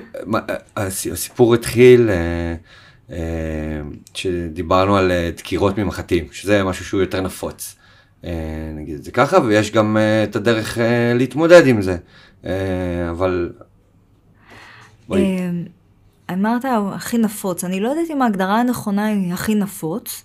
הסיפור 0.76 1.54
התחיל 1.54 2.10
אה, 2.10 2.14
אה, 2.14 2.54
שדיברנו 4.14 4.96
על 4.96 5.12
אה, 5.12 5.30
דקירות 5.36 5.78
ממחטים, 5.78 6.24
שזה 6.32 6.64
משהו 6.64 6.84
שהוא 6.84 7.00
יותר 7.00 7.20
נפוץ. 7.20 7.76
נגיד 8.74 8.94
את 8.94 9.04
זה 9.04 9.10
ככה, 9.10 9.38
ויש 9.40 9.70
גם 9.70 9.96
את 10.24 10.36
הדרך 10.36 10.78
להתמודד 11.14 11.66
עם 11.66 11.82
זה. 11.82 11.96
אבל... 13.10 13.52
אמרת 16.32 16.64
הכי 16.92 17.18
נפוץ, 17.18 17.64
אני 17.64 17.80
לא 17.80 17.88
יודעת 17.88 18.10
אם 18.10 18.22
ההגדרה 18.22 18.60
הנכונה 18.60 19.06
היא 19.06 19.32
הכי 19.32 19.54
נפוץ, 19.54 20.22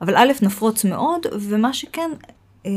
אבל 0.00 0.16
א', 0.16 0.32
נפוץ 0.42 0.84
מאוד, 0.84 1.26
ומה 1.40 1.72
שכן, 1.72 2.10
אה, 2.24 2.34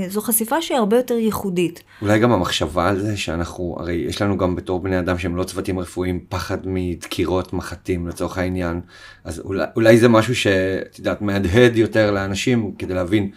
זו 0.08 0.22
חשיפה 0.22 0.62
שהיא 0.62 0.78
הרבה 0.78 0.98
יותר 0.98 1.14
ייחודית. 1.14 1.84
אולי 2.02 2.20
גם 2.20 2.32
המחשבה 2.32 2.90
על 2.90 3.00
זה 3.00 3.18
שאנחנו, 3.18 3.76
הרי 3.80 3.94
יש 3.94 4.22
לנו 4.22 4.38
גם 4.38 4.56
בתור 4.56 4.80
בני 4.80 5.00
אדם 5.00 5.18
שהם 5.18 5.36
לא 5.36 5.44
צוותים 5.44 5.80
רפואיים, 5.80 6.20
פחד 6.30 6.58
מדקירות 6.66 7.54
מחטים 7.54 8.08
לצורך 8.08 8.38
העניין, 8.38 8.82
אז 9.24 9.40
אולי, 9.40 9.66
אולי 9.76 9.98
זה 9.98 10.10
משהו 10.10 10.36
שאת 10.36 11.00
יודעת, 11.00 11.22
מהדהד 11.22 11.76
יותר 11.76 12.12
לאנשים 12.12 12.72
כדי 12.78 12.94
להבין 12.94 13.30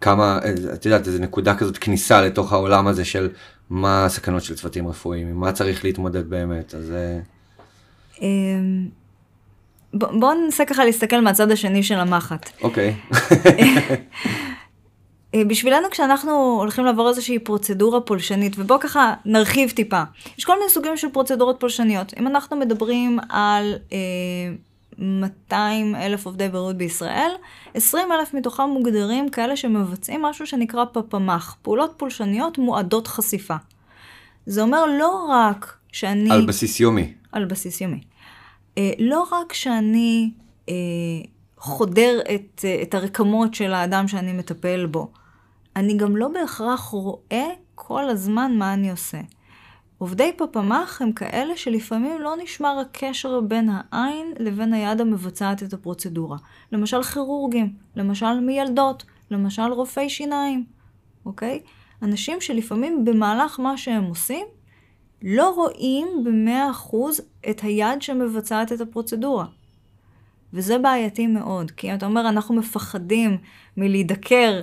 כמה, 0.00 0.38
את 0.74 0.86
יודעת, 0.86 1.06
איזה 1.06 1.18
נקודה 1.18 1.54
כזאת 1.54 1.78
כניסה 1.78 2.20
לתוך 2.20 2.52
העולם 2.52 2.86
הזה 2.86 3.04
של 3.04 3.28
מה 3.70 4.04
הסכנות 4.04 4.42
של 4.42 4.54
צוותים 4.54 4.88
רפואיים, 4.88 5.28
עם 5.28 5.36
מה 5.40 5.52
צריך 5.52 5.84
להתמודד 5.84 6.30
באמת, 6.30 6.74
אז... 6.74 6.90
אה, 6.90 7.18
אמ, 8.22 8.88
בואו 9.94 10.34
ננסה 10.34 10.64
ככה 10.64 10.84
להסתכל 10.84 11.20
מהצד 11.20 11.50
השני 11.50 11.82
של 11.82 11.94
המחט. 11.94 12.50
אוקיי. 12.62 12.94
אה, 15.34 15.44
בשבילנו 15.44 15.90
כשאנחנו 15.90 16.56
הולכים 16.60 16.84
לעבור 16.84 17.08
איזושהי 17.08 17.38
פרוצדורה 17.38 18.00
פולשנית, 18.00 18.58
ובואו 18.58 18.80
ככה 18.80 19.14
נרחיב 19.24 19.70
טיפה. 19.70 20.02
יש 20.38 20.44
כל 20.44 20.58
מיני 20.58 20.70
סוגים 20.70 20.96
של 20.96 21.08
פרוצדורות 21.08 21.60
פולשניות. 21.60 22.14
אם 22.18 22.26
אנחנו 22.26 22.56
מדברים 22.56 23.18
על 23.28 23.74
אה, 23.92 23.98
200 24.98 25.94
אלף 25.94 26.26
עובדי 26.26 26.48
בריאות 26.48 26.76
בישראל, 26.76 27.30
20 27.74 28.12
אלף 28.12 28.34
מתוכם 28.34 28.62
מוגדרים 28.62 29.28
כאלה 29.28 29.56
שמבצעים 29.56 30.22
משהו 30.22 30.46
שנקרא 30.46 30.84
פפמ"ח, 30.92 31.56
פעולות 31.62 31.94
פולשניות 31.96 32.58
מועדות 32.58 33.06
חשיפה. 33.06 33.56
זה 34.46 34.62
אומר 34.62 34.86
לא 34.86 35.26
רק 35.30 35.76
שאני... 35.92 36.30
על 36.30 36.46
בסיס 36.46 36.80
יומי. 36.80 37.12
על 37.32 37.44
בסיס 37.44 37.80
יומי. 37.80 38.00
אה, 38.78 38.90
לא 38.98 39.26
רק 39.32 39.52
שאני... 39.52 40.30
אה, 40.68 40.74
חודר 41.60 42.20
את, 42.34 42.64
אה, 42.64 42.82
את 42.82 42.94
הרקמות 42.94 43.54
של 43.54 43.74
האדם 43.74 44.08
שאני 44.08 44.32
מטפל 44.32 44.86
בו. 44.86 45.10
אני 45.76 45.96
גם 45.96 46.16
לא 46.16 46.28
בהכרח 46.28 46.80
רואה 46.80 47.48
כל 47.74 48.08
הזמן 48.08 48.52
מה 48.58 48.74
אני 48.74 48.90
עושה. 48.90 49.20
עובדי 49.98 50.32
פפמ"ח 50.36 51.02
הם 51.02 51.12
כאלה 51.12 51.56
שלפעמים 51.56 52.20
לא 52.20 52.34
נשמר 52.42 52.78
הקשר 52.78 53.40
בין 53.40 53.70
העין 53.72 54.32
לבין 54.38 54.72
היד 54.72 55.00
המבצעת 55.00 55.62
את 55.62 55.72
הפרוצדורה. 55.72 56.38
למשל 56.72 57.02
כירורגים, 57.02 57.72
למשל 57.96 58.40
מיילדות, 58.40 59.04
למשל 59.30 59.72
רופאי 59.72 60.10
שיניים, 60.10 60.64
אוקיי? 61.26 61.60
אנשים 62.02 62.40
שלפעמים 62.40 63.04
במהלך 63.04 63.60
מה 63.60 63.76
שהם 63.76 64.04
עושים, 64.04 64.46
לא 65.22 65.50
רואים 65.50 66.08
במאה 66.24 66.70
אחוז 66.70 67.20
את 67.50 67.60
היד 67.60 68.02
שמבצעת 68.02 68.72
את 68.72 68.80
הפרוצדורה. 68.80 69.46
וזה 70.52 70.78
בעייתי 70.78 71.26
מאוד, 71.26 71.70
כי 71.70 71.94
אתה 71.94 72.06
אומר, 72.06 72.28
אנחנו 72.28 72.54
מפחדים 72.54 73.38
מלהידקר 73.76 74.62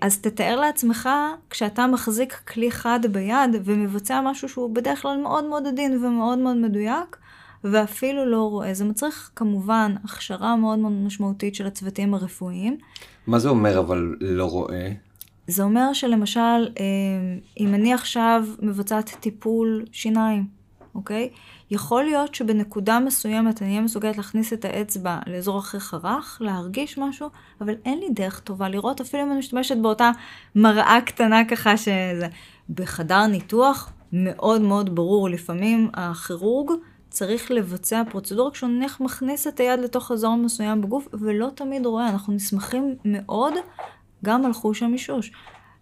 אז 0.00 0.18
תתאר 0.18 0.60
לעצמך 0.60 1.08
כשאתה 1.50 1.86
מחזיק 1.86 2.32
כלי 2.32 2.70
חד 2.70 3.00
ביד 3.10 3.50
ומבצע 3.64 4.20
משהו 4.20 4.48
שהוא 4.48 4.74
בדרך 4.74 5.02
כלל 5.02 5.16
מאוד 5.22 5.44
מאוד 5.44 5.66
עדין 5.66 6.04
ומאוד 6.04 6.38
מאוד 6.38 6.56
מדויק, 6.56 7.16
ואפילו 7.64 8.26
לא 8.26 8.42
רואה. 8.42 8.74
זה 8.74 8.84
מצריך 8.84 9.30
כמובן 9.36 9.94
הכשרה 10.04 10.56
מאוד 10.56 10.78
מאוד 10.78 10.92
משמעותית 10.92 11.54
של 11.54 11.66
הצוותים 11.66 12.14
הרפואיים. 12.14 12.76
מה 13.26 13.38
זה 13.38 13.48
אומר 13.48 13.78
אבל 13.78 14.16
לא 14.20 14.44
רואה? 14.44 14.92
זה 15.46 15.62
אומר 15.62 15.92
שלמשל, 15.92 16.40
אה, 16.40 16.84
אם 17.60 17.74
אני 17.74 17.94
עכשיו 17.94 18.44
מבצעת 18.62 19.16
טיפול 19.20 19.84
שיניים, 19.92 20.55
אוקיי? 20.96 21.28
יכול 21.70 22.04
להיות 22.04 22.34
שבנקודה 22.34 23.00
מסוימת 23.00 23.62
אני 23.62 23.70
אהיה 23.70 23.80
מסוגלת 23.80 24.16
להכניס 24.16 24.52
את 24.52 24.64
האצבע 24.64 25.18
לאזור 25.26 25.58
אחרי 25.58 25.80
חרך, 25.80 26.38
להרגיש 26.40 26.98
משהו, 26.98 27.28
אבל 27.60 27.74
אין 27.84 27.98
לי 27.98 28.06
דרך 28.10 28.40
טובה 28.40 28.68
לראות, 28.68 29.00
אפילו 29.00 29.22
אם 29.22 29.30
אני 29.30 29.38
משתמשת 29.38 29.76
באותה 29.76 30.10
מראה 30.54 30.98
קטנה 31.06 31.44
ככה 31.44 31.76
שזה. 31.76 32.28
בחדר 32.70 33.26
ניתוח 33.26 33.92
מאוד 34.12 34.60
מאוד 34.60 34.94
ברור, 34.94 35.28
לפעמים 35.28 35.90
הכירורג 35.94 36.70
צריך 37.10 37.50
לבצע 37.50 38.02
פרוצדורה 38.10 38.50
כשהוא 38.50 38.70
נניח 38.70 39.00
מכניס 39.00 39.46
את 39.46 39.60
היד 39.60 39.80
לתוך 39.80 40.12
אזור 40.12 40.36
מסוים 40.36 40.82
בגוף, 40.82 41.08
ולא 41.12 41.48
תמיד 41.54 41.86
רואה. 41.86 42.08
אנחנו 42.08 42.32
נסמכים 42.32 42.96
מאוד 43.04 43.54
גם 44.24 44.46
על 44.46 44.52
חוש 44.52 44.82
המישוש. 44.82 45.32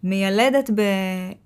מיילדת 0.04 0.70
ב, 0.70 0.80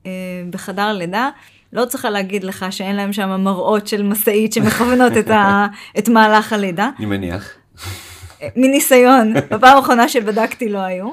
אה, 0.06 0.10
בחדר 0.50 0.92
לידה, 0.92 1.30
לא 1.72 1.84
צריכה 1.84 2.10
להגיד 2.10 2.44
לך 2.44 2.66
שאין 2.70 2.96
להם 2.96 3.12
שם 3.12 3.40
מראות 3.40 3.86
של 3.86 4.02
משאית 4.02 4.52
שמכוונות 4.52 5.12
את, 5.16 5.28
ה, 5.30 5.66
את 5.98 6.08
מהלך 6.08 6.52
הלידה. 6.52 6.90
אני 6.98 7.06
מניח. 7.06 7.54
מניסיון, 8.56 9.34
בפעם 9.34 9.76
האחרונה 9.76 10.08
שבדקתי 10.08 10.68
לא 10.68 10.78
היו. 10.78 11.08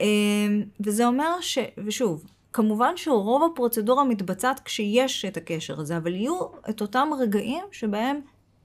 אמ, 0.00 0.62
וזה 0.80 1.06
אומר 1.06 1.40
ש... 1.40 1.58
ושוב, 1.86 2.24
כמובן 2.52 2.92
שרוב 2.96 3.52
הפרוצדורה 3.52 4.04
מתבצעת 4.04 4.60
כשיש 4.64 5.24
את 5.24 5.36
הקשר 5.36 5.80
הזה, 5.80 5.96
אבל 5.96 6.14
יהיו 6.14 6.38
את 6.70 6.80
אותם 6.80 7.08
רגעים 7.18 7.64
שבהם 7.72 8.20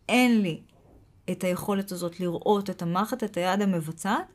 אין 0.09 0.41
לי 0.41 0.61
את 1.31 1.43
היכולת 1.43 1.91
הזאת 1.91 2.19
לראות 2.19 2.69
את 2.69 2.81
המחט, 2.81 3.23
את 3.23 3.37
היד 3.37 3.61
המבצעת, 3.61 4.33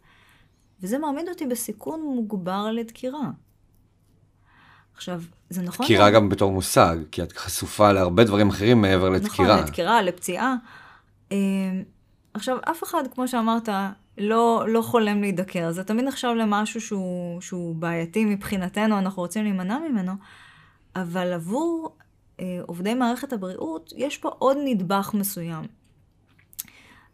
וזה 0.83 0.99
מעמיד 0.99 1.29
אותי 1.29 1.47
בסיכון 1.47 2.01
מוגבר 2.03 2.71
לדקירה. 2.73 3.31
עכשיו, 5.01 5.23
זה 5.51 5.63
נכון... 5.63 5.87
דקירה 5.87 6.11
גם 6.11 6.29
בתור 6.29 6.53
מושג, 6.53 6.97
כי 7.13 7.23
את 7.23 7.37
חשופה 7.37 7.93
להרבה 7.93 8.25
דברים 8.25 8.49
אחרים 8.49 8.81
מעבר 8.81 9.09
לדקירה. 9.09 9.55
נכון, 9.55 9.65
לדקירה, 9.65 10.03
לפציעה. 10.03 10.55
אה, 11.33 11.37
עכשיו, 12.35 12.57
אף 12.71 12.83
אחד, 12.83 13.05
כמו 13.15 13.29
שאמרת, 13.29 13.69
לא, 14.19 14.65
לא 14.69 14.83
חולם 14.83 15.21
להידקר. 15.21 15.73
זה 15.73 15.85
תמיד 15.85 16.05
נחשב 16.05 16.29
למשהו 16.29 16.81
שהוא, 16.81 17.41
שהוא 17.41 17.75
בעייתי 17.75 18.25
מבחינתנו, 18.25 18.99
אנחנו 18.99 19.23
רוצים 19.23 19.43
להימנע 19.43 19.79
ממנו, 19.79 20.13
אבל 20.97 21.33
עבור 21.33 21.97
אה, 22.41 22.61
עובדי 22.67 22.95
מערכת 22.95 23.33
הבריאות, 23.33 23.93
יש 23.97 24.19
פה 24.19 24.29
עוד 24.39 24.57
נדבך 24.65 25.11
מסוים. 25.15 25.65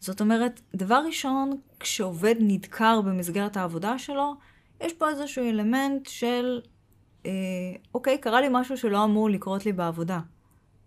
זאת 0.00 0.20
אומרת, 0.20 0.60
דבר 0.74 1.02
ראשון, 1.06 1.56
כשעובד 1.80 2.34
נדקר 2.40 3.00
במסגרת 3.00 3.56
העבודה 3.56 3.98
שלו, 3.98 4.34
יש 4.80 4.92
פה 4.92 5.08
איזשהו 5.08 5.44
אלמנט 5.44 6.06
של, 6.06 6.60
אוקיי, 7.94 8.18
קרה 8.18 8.40
לי 8.40 8.46
משהו 8.50 8.76
שלא 8.76 9.04
אמור 9.04 9.30
לקרות 9.30 9.66
לי 9.66 9.72
בעבודה. 9.72 10.20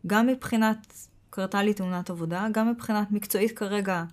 גם 0.08 0.28
מבחינת, 0.28 0.94
קרתה 1.30 1.64
לי 1.64 1.74
תאונת 1.74 2.10
עבודה, 2.10 2.48
גם 2.52 2.70
מבחינת 2.70 3.12
מקצועית 3.12 3.52
כרגע, 3.52 4.04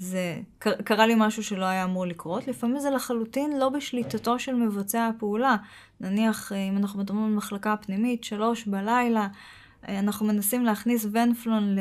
זה, 0.00 0.40
קרה 0.58 1.06
לי 1.06 1.14
משהו 1.16 1.42
שלא 1.42 1.64
היה 1.64 1.84
אמור 1.84 2.06
לקרות. 2.06 2.48
לפעמים 2.48 2.78
זה 2.78 2.90
לחלוטין 2.90 3.58
לא 3.58 3.68
בשליטתו 3.68 4.38
של 4.38 4.54
מבצע 4.54 5.06
הפעולה. 5.06 5.56
נניח, 6.00 6.52
אה, 6.52 6.68
אם 6.68 6.76
אנחנו 6.76 7.00
מדברים 7.00 7.24
על 7.24 7.30
מחלקה 7.30 7.76
פנימית, 7.76 8.24
שלוש 8.24 8.66
בלילה, 8.66 9.28
אה, 9.88 9.98
אנחנו 9.98 10.26
מנסים 10.26 10.64
להכניס 10.64 11.06
ונפלון 11.12 11.76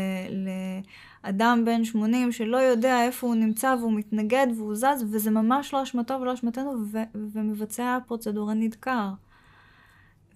לאדם 1.24 1.64
בן 1.66 1.86
80 1.86 2.32
שלא 2.32 2.58
יודע 2.58 3.04
איפה 3.04 3.28
הוא 3.28 3.36
נמצא 3.36 3.76
והוא 3.80 3.94
מתנגד 3.94 4.48
והוא 4.58 4.76
זז, 4.76 5.06
וזה 5.12 5.32
ממש 5.32 5.74
לא 5.74 5.84
אשמתו 5.84 6.14
ולא 6.22 6.34
אשמתנו, 6.34 6.76
ו- 6.92 7.30
ומבצע 7.34 7.96
הפרוצדורה 7.96 8.54
נדקר. 8.54 9.10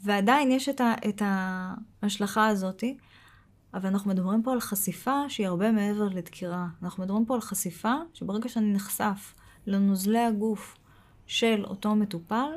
ועדיין 0.04 0.52
יש 0.52 0.70
את, 0.70 0.82
ה- 0.82 0.96
את 1.10 1.22
ההשלכה 1.26 2.48
הזאתי, 2.48 2.98
אבל 3.74 3.90
אנחנו 3.90 4.10
מדברים 4.10 4.44
פה 4.44 4.52
על 4.52 4.60
חשיפה 4.60 5.30
שהיא 5.30 5.48
הרבה 5.48 5.72
מעבר 5.72 6.08
לדקירה. 6.08 6.68
אנחנו 6.84 7.04
מדברים 7.04 7.26
פה 7.26 7.36
על 7.36 7.42
חשיפה 7.42 7.94
שברגע 8.14 8.50
שאני 8.50 8.74
נחשף 8.74 9.34
לנוזלי 9.68 10.20
הגוף 10.20 10.78
של 11.28 11.64
אותו 11.68 11.96
מטופל, 11.96 12.50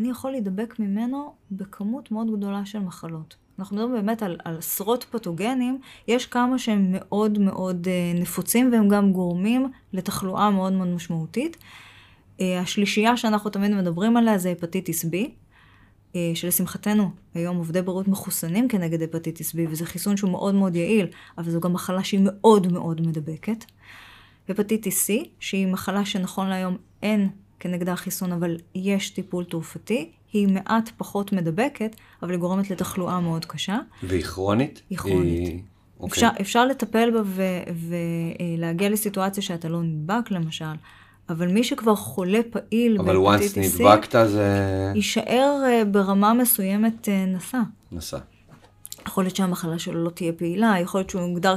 אני 0.00 0.10
יכול 0.10 0.30
להידבק 0.30 0.78
ממנו 0.78 1.34
בכמות 1.50 2.10
מאוד 2.10 2.36
גדולה 2.36 2.66
של 2.66 2.78
מחלות. 2.78 3.36
אנחנו 3.58 3.76
מדברים 3.76 3.94
באמת 3.94 4.22
על, 4.22 4.36
על 4.44 4.58
עשרות 4.58 5.04
פתוגנים, 5.04 5.78
יש 6.08 6.26
כמה 6.26 6.58
שהם 6.58 6.86
מאוד 6.90 7.38
מאוד 7.38 7.86
uh, 7.86 8.20
נפוצים 8.20 8.72
והם 8.72 8.88
גם 8.88 9.12
גורמים 9.12 9.70
לתחלואה 9.92 10.50
מאוד 10.50 10.72
מאוד 10.72 10.88
משמעותית. 10.88 11.56
Uh, 11.56 12.42
השלישייה 12.60 13.16
שאנחנו 13.16 13.50
תמיד 13.50 13.70
מדברים 13.70 14.16
עליה 14.16 14.38
זה 14.38 14.50
הפטיטיס 14.50 15.04
B, 15.04 15.08
שלשמחתנו 16.34 17.10
היום 17.34 17.56
עובדי 17.56 17.82
בריאות 17.82 18.08
מחוסנים 18.08 18.68
כנגד 18.68 19.02
הפטיטיס 19.02 19.54
B, 19.54 19.58
וזה 19.68 19.86
חיסון 19.86 20.16
שהוא 20.16 20.30
מאוד 20.30 20.54
מאוד 20.54 20.76
יעיל, 20.76 21.06
אבל 21.38 21.50
זו 21.50 21.60
גם 21.60 21.72
מחלה 21.72 22.04
שהיא 22.04 22.20
מאוד 22.24 22.72
מאוד 22.72 23.06
מדבקת. 23.06 23.64
הפטיטיס 24.48 25.10
C, 25.10 25.12
שהיא 25.40 25.66
מחלה 25.66 26.04
שנכון 26.04 26.48
להיום 26.48 26.76
אין 27.02 27.28
כנגדה 27.60 27.96
חיסון, 27.96 28.32
אבל 28.32 28.56
יש 28.74 29.10
טיפול 29.10 29.44
תרופתי, 29.44 30.10
היא 30.32 30.48
מעט 30.48 30.90
פחות 30.96 31.32
מדבקת, 31.32 31.96
אבל 32.22 32.30
היא 32.30 32.38
גורמת 32.38 32.70
לתחלואה 32.70 33.20
מאוד 33.20 33.44
קשה. 33.44 33.78
והיא 34.02 34.22
כרונית? 34.22 34.82
היא 34.90 34.98
כרונית. 34.98 35.48
היא... 35.48 35.60
אפשר, 36.06 36.26
אוקיי. 36.26 36.42
אפשר 36.42 36.66
לטפל 36.66 37.10
בה 37.10 37.22
ולהגיע 38.58 38.88
לסיטואציה 38.88 39.42
שאתה 39.42 39.68
לא 39.68 39.82
נדבק 39.82 40.30
למשל, 40.30 40.64
אבל 41.28 41.48
מי 41.48 41.64
שכבר 41.64 41.94
חולה 41.94 42.40
פעיל 42.50 42.98
אבל 43.00 43.16
once 43.16 43.58
נדבקת 43.60 44.28
זה... 44.28 44.92
יישאר 44.94 45.62
אה, 45.66 45.84
ברמה 45.84 46.34
מסוימת 46.34 47.08
אה, 47.08 47.24
נשא. 47.26 47.58
נשא. 47.92 48.18
יכול 49.06 49.24
להיות 49.24 49.36
שהמחלה 49.36 49.78
שלו 49.78 50.04
לא 50.04 50.10
תהיה 50.10 50.32
פעילה, 50.32 50.74
יכול 50.80 51.00
להיות 51.00 51.10
שהוא 51.10 51.22
יוגדר 51.22 51.54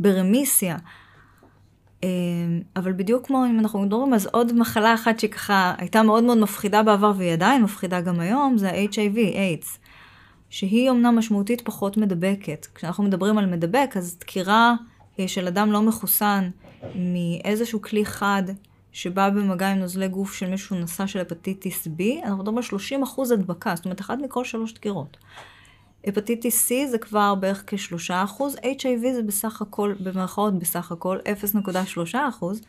ברמיסיה. 0.00 0.76
אמ, 2.02 2.08
אבל 2.76 2.92
בדיוק 2.92 3.26
כמו 3.26 3.46
אם 3.46 3.58
אנחנו 3.58 3.82
מדברים, 3.82 4.14
אז 4.14 4.26
עוד 4.26 4.52
מחלה 4.58 4.94
אחת 4.94 5.20
שככה 5.20 5.74
הייתה 5.78 6.02
מאוד 6.02 6.24
מאוד 6.24 6.38
מפחידה 6.38 6.82
בעבר 6.82 7.12
והיא 7.16 7.32
עדיין 7.32 7.62
מפחידה 7.62 8.00
גם 8.00 8.20
היום, 8.20 8.58
זה 8.58 8.70
ה-HIV, 8.70 9.16
AIDS, 9.16 9.78
שהיא 10.50 10.90
אומנם 10.90 11.18
משמעותית 11.18 11.60
פחות 11.60 11.96
מדבקת. 11.96 12.66
כשאנחנו 12.74 13.04
מדברים 13.04 13.38
על 13.38 13.46
מדבק, 13.46 13.90
אז 13.96 14.16
דקירה 14.20 14.74
אה, 15.20 15.28
של 15.28 15.46
אדם 15.46 15.72
לא 15.72 15.82
מחוסן 15.82 16.50
מאיזשהו 16.94 17.82
כלי 17.82 18.04
חד 18.04 18.42
שבא 18.92 19.30
במגע 19.30 19.68
עם 19.68 19.78
נוזלי 19.78 20.08
גוף 20.08 20.34
של 20.34 20.50
מישהו 20.50 20.76
נשא 20.76 21.06
של 21.06 21.18
הפטיטיס 21.18 21.86
B, 21.86 22.02
אנחנו 22.24 22.38
מדברים 22.38 22.58
על 22.58 23.04
30% 23.04 23.32
הדבקה, 23.32 23.74
זאת 23.76 23.84
אומרת, 23.84 24.00
אחת 24.00 24.18
מכל 24.18 24.44
שלוש 24.44 24.74
דקירות. 24.74 25.16
הפטיטיס 26.06 26.72
C 26.72 26.90
זה 26.90 26.98
כבר 26.98 27.34
בערך 27.34 27.64
כשלושה 27.66 28.24
אחוז, 28.24 28.56
HIV 28.56 29.12
זה 29.14 29.22
בסך 29.22 29.62
הכל, 29.62 29.94
במרכאות 30.00 30.58
בסך 30.58 30.92
הכל 30.92 31.18
0.3 31.64 32.16
אחוז, 32.28 32.60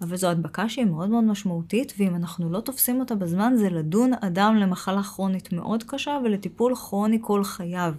אבל 0.00 0.16
זו 0.16 0.28
הדבקה 0.28 0.68
שהיא 0.68 0.84
מאוד 0.84 1.10
מאוד 1.10 1.24
משמעותית, 1.24 1.92
ואם 1.98 2.16
אנחנו 2.16 2.52
לא 2.52 2.60
תופסים 2.60 3.00
אותה 3.00 3.14
בזמן, 3.14 3.52
זה 3.56 3.70
לדון 3.70 4.12
אדם 4.20 4.56
למחלה 4.56 5.02
כרונית 5.02 5.52
מאוד 5.52 5.82
קשה 5.82 6.18
ולטיפול 6.24 6.74
כרוני 6.74 7.18
כל 7.20 7.44
חייו. 7.44 7.94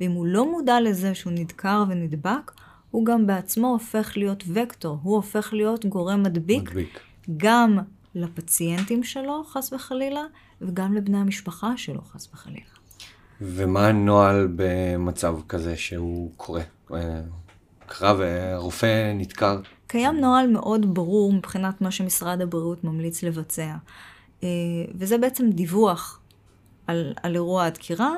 ואם 0.00 0.10
הוא 0.10 0.26
לא 0.26 0.52
מודע 0.52 0.80
לזה 0.80 1.14
שהוא 1.14 1.32
נדקר 1.32 1.84
ונדבק, 1.88 2.52
הוא 2.94 3.04
גם 3.04 3.26
בעצמו 3.26 3.68
הופך 3.68 4.12
להיות 4.16 4.44
וקטור, 4.52 4.98
הוא 5.02 5.16
הופך 5.16 5.52
להיות 5.52 5.86
גורם 5.86 6.22
מדביק, 6.22 6.62
מדביק. 6.62 7.00
גם 7.36 7.78
לפציינטים 8.14 9.02
שלו, 9.02 9.44
חס 9.44 9.72
וחלילה, 9.72 10.22
וגם 10.60 10.94
לבני 10.94 11.18
המשפחה 11.18 11.76
שלו, 11.76 12.00
חס 12.02 12.28
וחלילה. 12.34 12.66
ומה 13.40 13.88
הנוהל 13.88 14.48
במצב 14.56 15.36
כזה 15.48 15.76
שהוא 15.76 16.30
קורה? 16.36 16.62
אה, 16.92 17.20
קרה 17.86 18.14
והרופא 18.18 19.12
נדקר? 19.14 19.60
קיים 19.86 20.20
נוהל 20.20 20.46
מאוד 20.46 20.94
ברור 20.94 21.32
מבחינת 21.32 21.80
מה 21.80 21.90
שמשרד 21.90 22.40
הבריאות 22.40 22.84
ממליץ 22.84 23.22
לבצע. 23.22 23.74
אה, 24.42 24.48
וזה 24.94 25.18
בעצם 25.18 25.50
דיווח 25.50 26.20
על, 26.86 27.12
על 27.22 27.34
אירוע 27.34 27.64
הדקירה, 27.64 28.12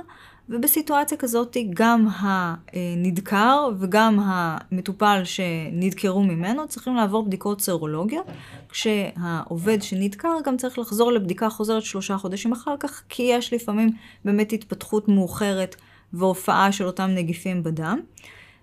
ובסיטואציה 0.48 1.18
כזאת 1.18 1.56
גם 1.74 2.08
הנדקר 2.10 3.68
וגם 3.78 4.18
המטופל 4.22 5.20
שנדקרו 5.24 6.22
ממנו 6.22 6.68
צריכים 6.68 6.94
לעבור 6.94 7.26
בדיקות 7.26 7.60
סרולוגיות, 7.60 8.26
כשהעובד 8.68 9.82
שנדקר 9.82 10.36
גם 10.44 10.56
צריך 10.56 10.78
לחזור 10.78 11.12
לבדיקה 11.12 11.50
חוזרת 11.50 11.82
שלושה 11.82 12.16
חודשים 12.16 12.52
אחר 12.52 12.74
כך, 12.80 13.02
כי 13.08 13.22
יש 13.22 13.52
לפעמים 13.52 13.90
באמת 14.24 14.52
התפתחות 14.52 15.08
מאוחרת 15.08 15.76
והופעה 16.12 16.72
של 16.72 16.86
אותם 16.86 17.10
נגיפים 17.14 17.62
בדם. 17.62 18.00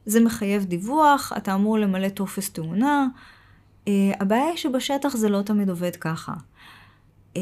זה 0.05 0.19
מחייב 0.19 0.65
דיווח, 0.65 1.33
אתה 1.37 1.53
אמור 1.53 1.79
למלא 1.79 2.09
טופס 2.09 2.49
תאונה. 2.49 3.07
Uh, 3.85 3.89
הבעיה 4.19 4.45
היא 4.45 4.57
שבשטח 4.57 5.15
זה 5.15 5.29
לא 5.29 5.41
תמיד 5.41 5.69
עובד 5.69 5.95
ככה. 5.95 6.33
Uh, 7.33 7.37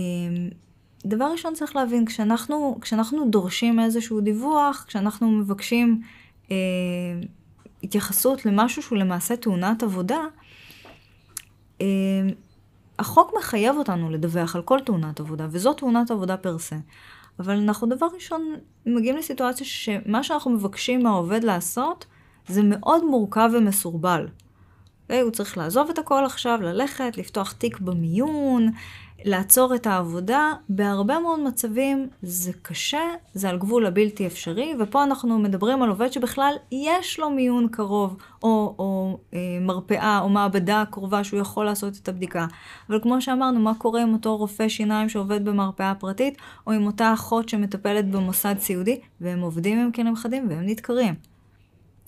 דבר 1.05 1.25
ראשון 1.31 1.53
צריך 1.53 1.75
להבין, 1.75 2.05
כשאנחנו, 2.05 2.77
כשאנחנו 2.81 3.29
דורשים 3.29 3.79
איזשהו 3.79 4.21
דיווח, 4.21 4.85
כשאנחנו 4.87 5.31
מבקשים 5.31 6.01
אה, 6.51 6.55
התייחסות 7.83 8.45
למשהו 8.45 8.81
שהוא 8.81 8.97
למעשה 8.97 9.35
תאונת 9.35 9.83
עבודה, 9.83 10.19
אה, 11.81 11.87
החוק 12.99 13.33
מחייב 13.37 13.77
אותנו 13.77 14.09
לדווח 14.09 14.55
על 14.55 14.61
כל 14.61 14.79
תאונת 14.79 15.19
עבודה, 15.19 15.47
וזו 15.49 15.73
תאונת 15.73 16.11
עבודה 16.11 16.37
פר 16.37 16.59
סה. 16.59 16.75
אבל 17.39 17.57
אנחנו 17.57 17.87
דבר 17.87 18.07
ראשון 18.15 18.55
מגיעים 18.85 19.17
לסיטואציה 19.17 19.65
שמה 19.65 20.23
שאנחנו 20.23 20.51
מבקשים 20.51 21.03
מהעובד 21.03 21.43
לעשות, 21.43 22.05
זה 22.47 22.61
מאוד 22.63 23.05
מורכב 23.05 23.49
ומסורבל. 23.53 24.27
הוא 25.11 25.31
צריך 25.31 25.57
לעזוב 25.57 25.89
את 25.89 25.99
הכל 25.99 26.25
עכשיו, 26.25 26.59
ללכת, 26.61 27.17
לפתוח 27.17 27.51
תיק 27.51 27.79
במיון, 27.79 28.71
לעצור 29.25 29.75
את 29.75 29.87
העבודה, 29.87 30.53
בהרבה 30.69 31.19
מאוד 31.19 31.39
מצבים 31.39 32.07
זה 32.21 32.51
קשה, 32.61 33.01
זה 33.33 33.49
על 33.49 33.57
גבול 33.57 33.85
הבלתי 33.85 34.27
אפשרי, 34.27 34.73
ופה 34.79 35.03
אנחנו 35.03 35.39
מדברים 35.39 35.81
על 35.81 35.89
עובד 35.89 36.11
שבכלל 36.11 36.53
יש 36.71 37.19
לו 37.19 37.29
מיון 37.29 37.67
קרוב, 37.67 38.17
או, 38.43 38.75
או 38.79 39.19
אה, 39.33 39.39
מרפאה, 39.61 40.19
או 40.19 40.29
מעבדה 40.29 40.83
קרובה 40.91 41.23
שהוא 41.23 41.39
יכול 41.39 41.65
לעשות 41.65 41.97
את 41.97 42.09
הבדיקה. 42.09 42.45
אבל 42.89 42.99
כמו 43.01 43.21
שאמרנו, 43.21 43.59
מה 43.59 43.73
קורה 43.73 44.01
עם 44.01 44.13
אותו 44.13 44.37
רופא 44.37 44.69
שיניים 44.69 45.09
שעובד 45.09 45.45
במרפאה 45.45 45.95
פרטית, 45.95 46.37
או 46.67 46.71
עם 46.71 46.85
אותה 46.85 47.13
אחות 47.13 47.49
שמטפלת 47.49 48.11
במוסד 48.11 48.55
סיעודי, 48.59 48.99
והם 49.21 49.41
עובדים 49.41 49.79
עם 49.79 49.91
כלים 49.91 50.15
חדים 50.15 50.49
והם 50.49 50.65
נדקרים. 50.65 51.13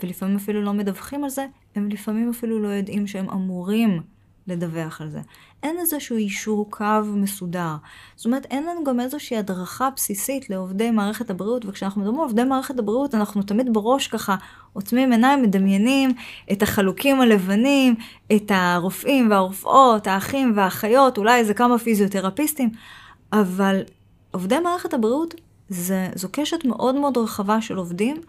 ולפעמים 0.04 0.36
אפילו 0.36 0.62
לא 0.62 0.74
מדווחים 0.74 1.24
על 1.24 1.30
זה, 1.30 1.46
הם 1.76 1.90
לפעמים 1.90 2.30
אפילו 2.30 2.60
לא 2.60 2.68
יודעים 2.68 3.08
שהם 3.08 3.30
אמורים 3.30 4.02
לדווח 4.48 5.02
על 5.02 5.10
זה. 5.10 5.20
אין 5.64 5.80
איזשהו 5.80 6.18
אישור 6.18 6.72
קו 6.72 6.86
מסודר. 7.06 7.76
זאת 8.16 8.26
אומרת, 8.26 8.46
אין 8.46 8.64
לנו 8.64 8.84
גם 8.84 9.00
איזושהי 9.00 9.38
הדרכה 9.38 9.90
בסיסית 9.96 10.50
לעובדי 10.50 10.92
מערכת 10.92 11.30
הבריאות, 11.30 11.66
וכשאנחנו 11.66 12.02
מדברים 12.02 12.20
על 12.20 12.26
עובדי 12.26 12.44
מערכת 12.44 12.80
הבריאות, 12.80 13.16
אנחנו 13.16 13.44
תמיד 13.44 13.74
בראש 13.74 14.08
ככה 14.08 14.36
עוצמים 14.74 15.12
עיניים, 15.12 15.42
מדמיינים 15.42 16.12
את 16.52 16.62
החלוקים 16.62 17.22
הלבנים, 17.22 17.96
את 18.36 18.52
הרופאים 18.56 19.32
והרופאות, 19.32 20.08
האחים 20.08 20.54
והאחיות, 20.56 21.18
אולי 21.18 21.40
איזה 21.40 21.54
כמה 21.54 21.78
פיזיותרפיסטים, 21.78 22.70
אבל 23.34 23.82
עובדי 24.32 24.60
מערכת 24.60 24.94
הבריאות 24.94 25.34
זה, 25.70 26.10
זו 26.16 26.28
קשת 26.32 26.66
מאוד 26.66 26.96
מאוד 26.96 27.18
רחבה 27.18 27.62
של 27.62 27.78
עובדים. 27.78 28.22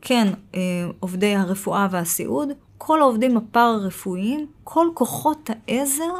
כן, 0.00 0.28
אה, 0.54 0.60
עובדי 1.00 1.36
הרפואה 1.36 1.88
והסיעוד, 1.90 2.48
כל 2.78 3.00
העובדים 3.00 3.36
הפארה-רפואיים, 3.36 4.46
כל 4.64 4.88
כוחות 4.94 5.50
העזר 5.68 6.12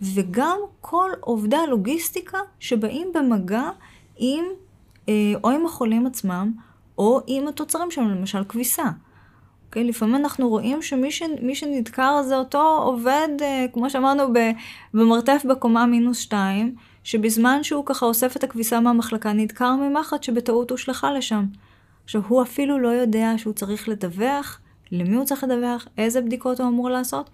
וגם 0.00 0.58
כל 0.80 1.10
עובדי 1.20 1.56
הלוגיסטיקה 1.56 2.38
שבאים 2.60 3.08
במגע 3.14 3.70
עם, 4.16 4.44
אה, 5.08 5.14
או 5.44 5.50
עם 5.50 5.66
החולים 5.66 6.06
עצמם, 6.06 6.52
או 6.98 7.20
עם 7.26 7.48
התוצרים 7.48 7.90
שלהם, 7.90 8.10
למשל 8.10 8.44
כביסה. 8.48 8.84
אוקיי? 9.66 9.84
לפעמים 9.84 10.14
אנחנו 10.14 10.48
רואים 10.48 10.82
שמי 10.82 11.10
ש, 11.10 11.22
שנדקר 11.54 12.22
זה 12.22 12.36
אותו 12.36 12.78
עובד, 12.84 13.28
אה, 13.40 13.66
כמו 13.72 13.90
שאמרנו, 13.90 14.22
במרתף 14.94 15.42
בקומה 15.48 15.86
מינוס 15.86 16.18
שתיים, 16.18 16.74
שבזמן 17.04 17.62
שהוא 17.62 17.86
ככה 17.86 18.06
אוסף 18.06 18.36
את 18.36 18.44
הכביסה 18.44 18.80
מהמחלקה 18.80 19.32
נדקר 19.32 19.76
ממחט 19.76 20.22
שבטעות 20.22 20.70
הושלכה 20.70 21.12
לשם. 21.12 21.44
עכשיו, 22.04 22.22
הוא 22.28 22.42
אפילו 22.42 22.78
לא 22.78 22.88
יודע 22.88 23.32
שהוא 23.36 23.52
צריך 23.52 23.88
לדווח, 23.88 24.60
למי 24.92 25.16
הוא 25.16 25.24
צריך 25.24 25.44
לדווח, 25.44 25.86
איזה 25.98 26.20
בדיקות 26.20 26.60
הוא 26.60 26.68
אמור 26.68 26.90
לעשות, 26.90 27.30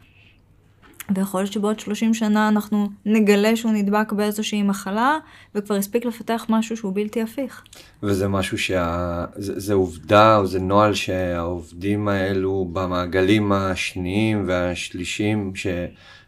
ויכול 1.14 1.40
להיות 1.40 1.52
שבעוד 1.52 1.80
30 1.80 2.14
שנה 2.14 2.48
אנחנו 2.48 2.88
נגלה 3.06 3.56
שהוא 3.56 3.72
נדבק 3.72 4.12
באיזושהי 4.12 4.62
מחלה, 4.62 5.18
וכבר 5.54 5.74
הספיק 5.74 6.04
לפתח 6.04 6.46
משהו 6.48 6.76
שהוא 6.76 6.92
בלתי 6.94 7.22
הפיך. 7.22 7.62
וזה 8.02 8.28
משהו 8.28 8.58
שה... 8.58 9.24
זה, 9.36 9.60
זה 9.60 9.74
עובדה 9.74 10.36
או 10.36 10.46
זה 10.46 10.60
נוהל 10.60 10.94
שהעובדים 10.94 12.08
האלו 12.08 12.68
במעגלים 12.72 13.52
השניים 13.52 14.44
והשלישיים, 14.46 15.52
ש... 15.54 15.66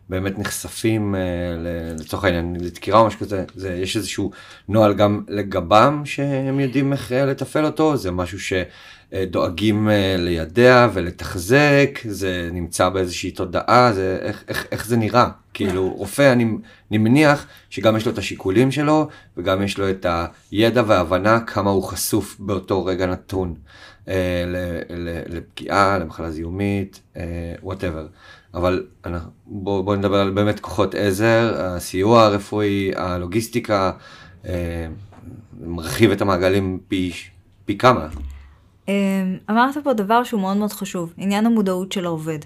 באמת 0.08 0.38
נחשפים 0.38 1.14
אה, 1.14 1.20
לצורך 1.98 2.24
העניין 2.24 2.56
לדקירה 2.60 3.00
או 3.00 3.06
משהו 3.06 3.20
כזה, 3.20 3.44
זה, 3.54 3.74
יש 3.74 3.96
איזשהו 3.96 4.30
נוהל 4.68 4.94
גם 4.94 5.24
לגבם 5.28 6.02
שהם 6.04 6.60
יודעים 6.60 6.92
איך 6.92 7.12
אה, 7.12 7.24
לתפעל 7.24 7.64
אותו, 7.64 7.96
זה 7.96 8.10
משהו 8.10 8.38
שדואגים 8.40 8.68
אה, 9.14 10.16
לידע 10.18 10.88
ולתחזק, 10.92 11.98
זה 12.04 12.48
נמצא 12.52 12.88
באיזושהי 12.88 13.30
תודעה, 13.30 13.92
זה, 13.92 14.18
איך, 14.20 14.44
איך, 14.48 14.66
איך 14.72 14.86
זה 14.86 14.96
נראה, 14.96 15.28
כאילו 15.54 15.92
רופא 15.96 16.32
אני, 16.32 16.44
אני 16.90 16.98
מניח 16.98 17.46
שגם 17.70 17.96
יש 17.96 18.06
לו 18.06 18.12
את 18.12 18.18
השיקולים 18.18 18.70
שלו 18.70 19.08
וגם 19.36 19.62
יש 19.62 19.78
לו 19.78 19.90
את 19.90 20.06
הידע 20.50 20.82
וההבנה 20.86 21.40
כמה 21.40 21.70
הוא 21.70 21.82
חשוף 21.82 22.36
באותו 22.38 22.84
רגע 22.84 23.06
נתון 23.06 23.54
לפגיעה, 25.28 25.98
למחלה 25.98 26.30
זיהומית, 26.30 27.00
whatever. 27.62 28.06
אבל 28.54 28.86
בואו 29.46 29.82
בוא 29.82 29.96
נדבר 29.96 30.16
על 30.16 30.30
באמת 30.30 30.60
כוחות 30.60 30.94
עזר, 30.94 31.54
הסיוע 31.58 32.22
הרפואי, 32.22 32.92
הלוגיסטיקה, 32.96 33.92
אה, 34.46 34.86
מרחיב 35.60 36.10
את 36.10 36.20
המעגלים 36.20 36.78
פי, 36.88 37.12
פי 37.64 37.78
כמה. 37.78 38.08
אמ, 38.88 39.38
אמרת 39.50 39.78
פה 39.78 39.92
דבר 39.92 40.24
שהוא 40.24 40.40
מאוד 40.40 40.56
מאוד 40.56 40.72
חשוב, 40.72 41.14
עניין 41.16 41.46
המודעות 41.46 41.92
של 41.92 42.04
העובד. 42.06 42.38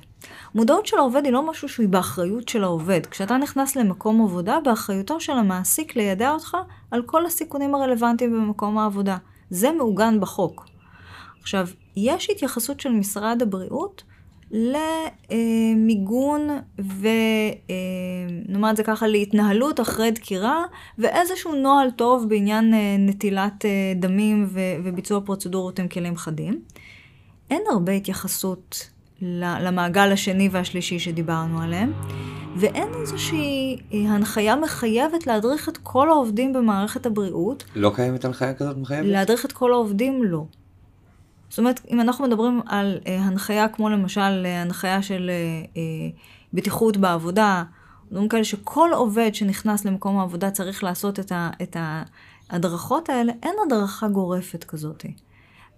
מודעות 0.55 0.87
של 0.87 0.97
העובד 0.99 1.25
היא 1.25 1.33
לא 1.33 1.51
משהו 1.51 1.69
שהוא 1.69 1.89
באחריות 1.89 2.49
של 2.49 2.65
העובד. 2.65 3.07
כשאתה 3.07 3.37
נכנס 3.37 3.77
למקום 3.77 4.23
עבודה, 4.23 4.59
באחריותו 4.65 5.21
של 5.21 5.33
המעסיק 5.33 5.97
לידע 5.97 6.31
אותך 6.31 6.57
על 6.91 7.03
כל 7.03 7.27
הסיכונים 7.27 7.75
הרלוונטיים 7.75 8.33
במקום 8.33 8.79
העבודה. 8.79 9.17
זה 9.51 9.73
מעוגן 9.73 10.21
בחוק. 10.21 10.67
עכשיו, 11.41 11.69
יש 11.97 12.31
התייחסות 12.31 12.81
של 12.81 12.91
משרד 12.91 13.43
הבריאות 13.43 14.03
למיגון 14.51 16.49
ונאמר 18.49 18.71
את 18.71 18.77
זה 18.77 18.83
ככה, 18.83 19.07
להתנהלות 19.07 19.81
אחרי 19.81 20.11
דקירה, 20.11 20.65
ואיזשהו 20.99 21.55
נוהל 21.55 21.91
טוב 21.91 22.29
בעניין 22.29 22.75
אה, 22.75 22.97
נטילת 22.99 23.65
אה, 23.65 23.93
דמים 23.97 24.49
וביצוע 24.85 25.21
פרוצדורות 25.25 25.79
עם 25.79 25.89
כלים 25.89 26.17
חדים. 26.17 26.61
אין 27.51 27.63
הרבה 27.71 27.93
התייחסות 27.93 28.91
למעגל 29.61 30.13
השני 30.13 30.49
והשלישי 30.53 30.99
שדיברנו 30.99 31.63
עליהם, 31.63 31.93
ואין 32.57 32.89
איזושהי 33.01 33.77
אה, 33.93 33.99
הנחיה 33.99 34.57
מחייבת 34.57 35.27
להדריך 35.27 35.69
את 35.69 35.79
כל 35.83 36.11
העובדים 36.11 36.53
במערכת 36.53 37.07
הבריאות. 37.07 37.65
לא 37.77 37.93
קיימת 37.95 38.25
הנחיה 38.25 38.55
כזאת 38.55 38.77
מחייבת? 38.77 39.09
להדריך 39.09 39.45
את 39.45 39.53
כל 39.53 39.73
העובדים, 39.73 40.25
לא. 40.25 40.45
זאת 41.49 41.59
אומרת, 41.59 41.81
אם 41.91 42.01
אנחנו 42.01 42.27
מדברים 42.27 42.61
על 42.67 42.99
אה, 43.07 43.17
הנחיה 43.17 43.69
כמו 43.69 43.89
למשל 43.89 44.43
אה, 44.45 44.63
הנחיה 44.63 45.03
של 45.03 45.31
אה, 45.31 45.35
אה, 45.77 45.83
בטיחות 46.53 46.97
בעבודה, 46.97 47.65
דברים 48.13 48.29
כאלה 48.29 48.45
שכל 48.45 48.91
עובד 48.95 49.35
שנכנס 49.35 49.85
למקום 49.85 50.19
העבודה 50.19 50.51
צריך 50.51 50.85
לעשות 50.85 51.21
את, 51.21 51.33
ה, 51.33 51.51
את 51.63 51.77
ההדרכות 52.51 53.09
האלה, 53.09 53.33
אין 53.43 53.55
הדרכה 53.67 54.09
גורפת 54.09 54.65
כזאת. 54.65 55.05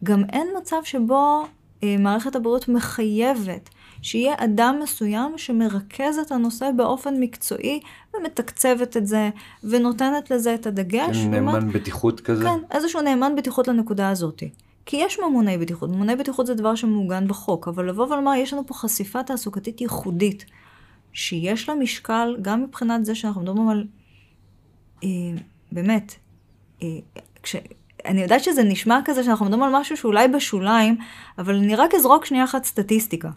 גם 0.05 0.25
אין 0.33 0.49
מצב 0.59 0.81
שבו 0.85 1.45
אה, 1.83 1.97
מערכת 1.99 2.37
הבריאות 2.37 2.69
מחייבת 2.69 3.71
שיהיה 4.03 4.35
אדם 4.39 4.81
מסוים 4.83 5.39
שמרכז 5.39 6.19
את 6.19 6.33
הנושא 6.33 6.71
באופן 6.77 7.15
מקצועי 7.21 7.81
ומתקצבת 8.15 8.97
את 8.97 9.07
זה 9.07 9.31
ונותנת 9.65 10.31
לזה 10.31 10.55
את 10.55 10.67
הדגש. 10.67 11.17
כן, 11.17 11.31
נאמן 11.31 11.73
בטיחות 11.73 12.21
כזה? 12.21 12.45
כן, 12.45 12.59
איזשהו 12.71 13.01
נאמן 13.01 13.37
בטיחות 13.37 13.69
לנקודה 13.69 14.11
הזאת. 14.11 14.43
כי 14.91 14.97
יש 14.97 15.19
ממוני 15.19 15.59
בטיחות, 15.59 15.91
ממוני 15.91 16.17
בטיחות 16.17 16.47
זה 16.47 16.55
דבר 16.55 16.75
שמעוגן 16.75 17.29
בחוק, 17.29 17.69
אבל 17.69 17.89
לבוא 17.89 18.07
ולומר, 18.07 18.35
יש 18.35 18.53
לנו 18.53 18.67
פה 18.67 18.75
חשיפה 18.75 19.23
תעסוקתית 19.23 19.81
ייחודית, 19.81 20.45
שיש 21.13 21.69
לה 21.69 21.75
משקל 21.75 22.37
גם 22.43 22.63
מבחינת 22.63 23.05
זה 23.05 23.15
שאנחנו 23.15 23.41
מדברים 23.41 23.69
על, 23.69 23.87
אה, 25.05 25.09
באמת, 25.73 26.15
אה, 26.83 26.89
כש... 27.43 27.57
אני 28.05 28.23
יודעת 28.23 28.45
שזה 28.45 28.63
נשמע 28.63 29.01
כזה 29.05 29.25
שאנחנו 29.25 29.47
מדברים 29.47 29.63
על 29.63 29.81
משהו 29.81 29.97
שאולי 29.97 30.29
בשוליים, 30.29 30.97
אבל 31.39 31.55
אני 31.55 31.77
רק 31.77 31.95
אזרוק 31.95 32.25
שנייה 32.25 32.45
אחת 32.45 32.65
סטטיסטיקה. 32.65 33.31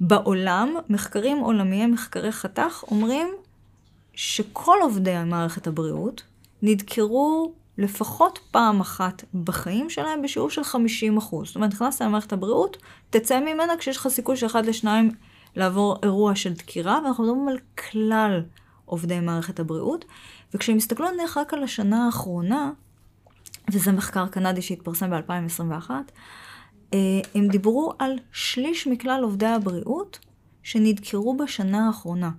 בעולם, 0.00 0.74
מחקרים 0.88 1.38
עולמיים, 1.38 1.92
מחקרי 1.92 2.32
חתך, 2.32 2.84
אומרים 2.90 3.28
שכל 4.14 4.76
עובדי 4.82 5.14
מערכת 5.26 5.66
הבריאות 5.66 6.22
נדקרו 6.62 7.52
לפחות 7.78 8.38
פעם 8.50 8.80
אחת 8.80 9.24
בחיים 9.44 9.90
שלהם 9.90 10.22
בשיעור 10.22 10.50
של 10.50 10.64
50 10.64 11.16
אחוז. 11.16 11.46
זאת 11.46 11.56
אומרת, 11.56 11.72
נכנסת 11.72 12.02
למערכת 12.02 12.32
הבריאות, 12.32 12.76
תצא 13.10 13.40
ממנה 13.40 13.76
כשיש 13.78 13.96
לך 13.96 14.08
סיכוי 14.08 14.36
של 14.36 14.46
אחד 14.46 14.66
לשניים 14.66 15.10
לעבור 15.56 15.96
אירוע 16.02 16.34
של 16.34 16.52
דקירה, 16.52 17.00
ואנחנו 17.04 17.24
מדברים 17.24 17.48
על 17.48 17.58
כלל 17.78 18.42
עובדי 18.84 19.20
מערכת 19.20 19.60
הבריאות. 19.60 20.04
וכשהם 20.54 20.76
הסתכלו 20.76 21.10
נניח 21.10 21.36
רק 21.36 21.54
על 21.54 21.62
השנה 21.62 22.06
האחרונה, 22.06 22.70
וזה 23.72 23.92
מחקר 23.92 24.26
קנדי 24.26 24.62
שהתפרסם 24.62 25.10
ב-2021, 25.10 25.90
אה, 26.94 26.98
הם 27.34 27.48
דיברו 27.48 27.92
על 27.98 28.18
שליש 28.32 28.86
מכלל 28.86 29.20
עובדי 29.22 29.46
הבריאות 29.46 30.18
שנדקרו 30.62 31.36
בשנה 31.36 31.86
האחרונה. 31.86 32.30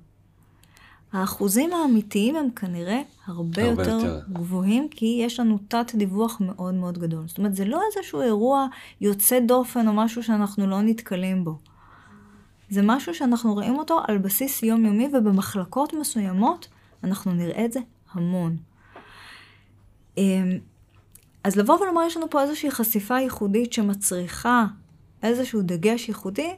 האחוזים 1.15 1.73
האמיתיים 1.73 2.35
הם 2.35 2.49
כנראה 2.55 3.01
הרבה, 3.25 3.63
הרבה 3.63 3.81
יותר, 3.81 3.91
יותר 3.91 4.21
גבוהים, 4.33 4.87
כי 4.91 5.21
יש 5.25 5.39
לנו 5.39 5.57
תת 5.67 5.91
דיווח 5.95 6.41
מאוד 6.41 6.73
מאוד 6.73 6.97
גדול. 6.97 7.27
זאת 7.27 7.37
אומרת, 7.37 7.55
זה 7.55 7.65
לא 7.65 7.81
איזשהו 7.87 8.21
אירוע 8.21 8.67
יוצא 9.01 9.39
דופן 9.39 9.87
או 9.87 9.93
משהו 9.93 10.23
שאנחנו 10.23 10.67
לא 10.67 10.81
נתקלים 10.81 11.43
בו. 11.43 11.57
זה 12.69 12.81
משהו 12.83 13.15
שאנחנו 13.15 13.53
רואים 13.53 13.75
אותו 13.75 13.99
על 14.07 14.17
בסיס 14.17 14.63
יומיומי, 14.63 15.09
ובמחלקות 15.13 15.93
מסוימות 15.93 16.67
אנחנו 17.03 17.33
נראה 17.33 17.65
את 17.65 17.71
זה 17.71 17.79
המון. 18.13 18.57
אמ, 20.17 20.57
אז 21.43 21.55
לבוא 21.55 21.81
ולומר, 21.81 22.01
יש 22.07 22.17
לנו 22.17 22.29
פה 22.29 22.41
איזושהי 22.41 22.71
חשיפה 22.71 23.19
ייחודית 23.19 23.73
שמצריכה 23.73 24.65
איזשהו 25.23 25.61
דגש 25.61 26.07
ייחודי, 26.07 26.55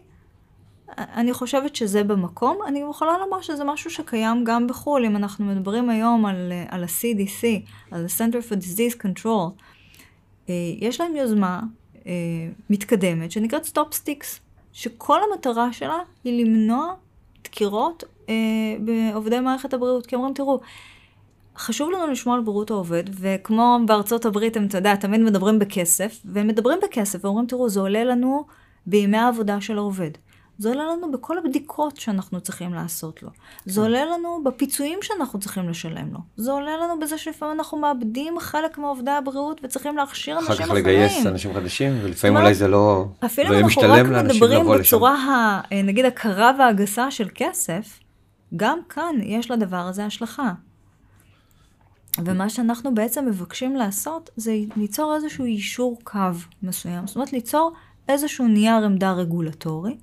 אני 0.98 1.34
חושבת 1.34 1.76
שזה 1.76 2.04
במקום. 2.04 2.58
אני 2.68 2.84
יכולה 2.90 3.18
לומר 3.18 3.42
שזה 3.42 3.64
משהו 3.64 3.90
שקיים 3.90 4.44
גם 4.44 4.68
בחו"ל. 4.68 5.06
אם 5.06 5.16
אנחנו 5.16 5.46
מדברים 5.46 5.90
היום 5.90 6.26
על, 6.26 6.52
על 6.70 6.84
ה-CDC, 6.84 7.44
על 7.92 8.06
ה-Center 8.06 8.52
for 8.52 8.56
Disease 8.56 9.04
Control, 9.04 9.62
אה, 10.50 10.54
יש 10.80 11.02
להם 11.02 11.16
יוזמה 11.16 11.62
אה, 12.08 12.12
מתקדמת 12.70 13.32
שנקראת 13.32 13.66
Stop 13.66 13.96
Sticks, 13.96 14.40
שכל 14.74 15.20
המטרה 15.32 15.74
שלה 15.74 15.98
היא 16.24 16.46
למנוע 16.46 16.94
דקירות 17.44 18.04
אה, 18.30 18.34
בעובדי 18.80 19.40
מערכת 19.40 19.74
הבריאות. 19.74 20.06
כי 20.06 20.16
אומרים, 20.16 20.34
תראו, 20.34 20.60
חשוב 21.58 21.92
לנו 21.92 22.08
לשמוע 22.08 22.36
על 22.36 22.42
בריאות 22.42 22.72
העובד, 22.72 23.04
וכמו 23.12 23.80
בארצות 23.86 24.26
הברית, 24.26 24.58
הם, 24.58 24.66
אתה 24.66 24.78
יודע, 24.78 24.96
תמיד 24.96 25.22
מדברים 25.22 25.60
בכסף, 25.60 26.22
והם 26.26 26.48
מדברים 26.48 26.80
בכסף, 26.84 27.26
ואומרים, 27.26 27.48
תראו, 27.48 27.70
זה 27.70 27.80
עולה 27.80 28.04
לנו 28.04 28.46
בימי 28.86 29.18
העבודה 29.18 29.62
של 29.62 29.78
העובד. 29.78 30.12
זה 30.58 30.70
עולה 30.70 30.84
לנו 30.86 31.12
בכל 31.12 31.38
הבדיקות 31.38 31.98
שאנחנו 31.98 32.42
צריכים 32.42 32.74
לעשות 32.74 33.24
לו. 33.24 33.30
זה 33.66 33.82
עולה 33.82 34.06
לנו 34.06 34.42
בפיצויים 34.46 35.00
שאנחנו 35.02 35.40
צריכים 35.40 35.70
לשלם 35.70 36.14
לו. 36.14 36.20
זה 36.38 36.52
עולה 36.52 36.78
לנו 36.78 37.00
בזה 37.00 37.18
שלפעמים 37.18 37.60
אנחנו 37.60 37.78
מאבדים 37.78 38.40
חלק 38.40 38.78
מעובדי 38.78 39.12
הבריאות 39.12 39.62
וצריכים 39.64 39.98
להכשיר 39.98 40.38
אנשים 40.38 40.52
אחר 40.52 40.64
אחרים. 40.64 40.84
כך 40.84 40.90
לגייס 40.90 41.26
אנשים 41.26 41.54
חדשים, 41.54 42.00
ולפעמים 42.04 42.38
אולי 42.38 42.54
זה 42.54 42.68
לא... 42.68 43.06
אפילו 43.26 43.50
לא 43.50 43.60
אם 43.60 43.66
אנחנו 43.66 43.82
רק 43.82 44.06
מדברים. 44.26 44.68
בצורה, 44.80 45.16
ה, 45.16 45.62
אה, 45.72 45.82
נגיד, 45.82 46.06
הקרה 46.06 46.52
והגסה 46.60 47.12
של 47.12 47.28
כסף, 47.36 48.00
גם 48.56 48.80
כאן 48.90 49.16
יש 49.22 49.52
לדבר 49.52 49.78
הזה 49.78 50.06
השלכה. 50.06 50.52
ומה 52.26 52.50
שאנחנו 52.50 52.96
בעצם 52.96 53.26
מבקשים 53.26 53.76
לעשות, 53.76 54.30
זה 54.36 54.56
ליצור 54.76 55.16
איזשהו 55.16 55.46
יישור 55.46 56.00
קו 56.04 56.20
מסוים. 56.64 57.08
זאת 57.08 57.16
אומרת, 57.16 57.34
ליצור 57.34 57.74
איזשהו 58.10 58.48
נייר 58.48 58.86
עמדה 58.86 59.12
רגולטורי, 59.12 59.98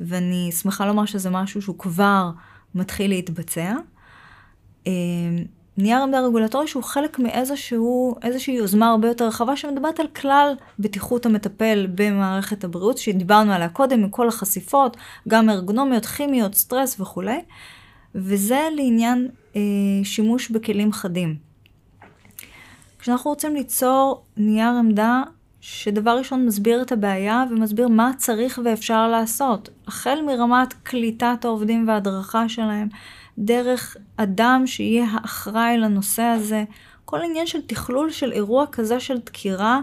ואני 0.00 0.50
שמחה 0.52 0.86
לומר 0.86 1.04
שזה 1.04 1.30
משהו 1.30 1.62
שהוא 1.62 1.78
כבר 1.78 2.30
מתחיל 2.74 3.10
להתבצע. 3.10 3.74
אה, 4.86 4.92
נייר 5.78 6.02
עמדה 6.02 6.20
רגולטורי 6.20 6.66
שהוא 6.66 6.82
חלק 6.82 7.18
מאיזשהו, 7.18 8.16
איזושהי 8.22 8.54
יוזמה 8.54 8.88
הרבה 8.88 9.08
יותר 9.08 9.26
רחבה 9.26 9.56
שמדברת 9.56 10.00
על 10.00 10.06
כלל 10.06 10.54
בטיחות 10.78 11.26
המטפל 11.26 11.86
במערכת 11.94 12.64
הבריאות, 12.64 12.98
שדיברנו 12.98 13.52
עליה 13.52 13.68
קודם, 13.68 14.02
עם 14.02 14.08
כל 14.08 14.28
החשיפות, 14.28 14.96
גם 15.28 15.50
ארגונומיות, 15.50 16.06
כימיות, 16.06 16.54
סטרס 16.54 17.00
וכולי, 17.00 17.40
וזה 18.14 18.68
לעניין 18.76 19.28
אה, 19.56 19.60
שימוש 20.04 20.50
בכלים 20.50 20.92
חדים. 20.92 21.36
כשאנחנו 22.98 23.30
רוצים 23.30 23.54
ליצור 23.54 24.24
נייר 24.36 24.68
עמדה 24.68 25.22
שדבר 25.70 26.18
ראשון 26.18 26.46
מסביר 26.46 26.82
את 26.82 26.92
הבעיה 26.92 27.44
ומסביר 27.50 27.88
מה 27.88 28.10
צריך 28.16 28.60
ואפשר 28.64 29.08
לעשות, 29.08 29.68
החל 29.86 30.18
מרמת 30.26 30.72
קליטת 30.82 31.44
העובדים 31.44 31.88
וההדרכה 31.88 32.48
שלהם, 32.48 32.88
דרך 33.38 33.96
אדם 34.16 34.62
שיהיה 34.66 35.06
האחראי 35.10 35.78
לנושא 35.78 36.22
הזה, 36.22 36.64
כל 37.04 37.20
עניין 37.22 37.46
של 37.46 37.62
תכלול 37.66 38.10
של 38.10 38.32
אירוע 38.32 38.66
כזה 38.72 39.00
של 39.00 39.18
דקירה, 39.18 39.80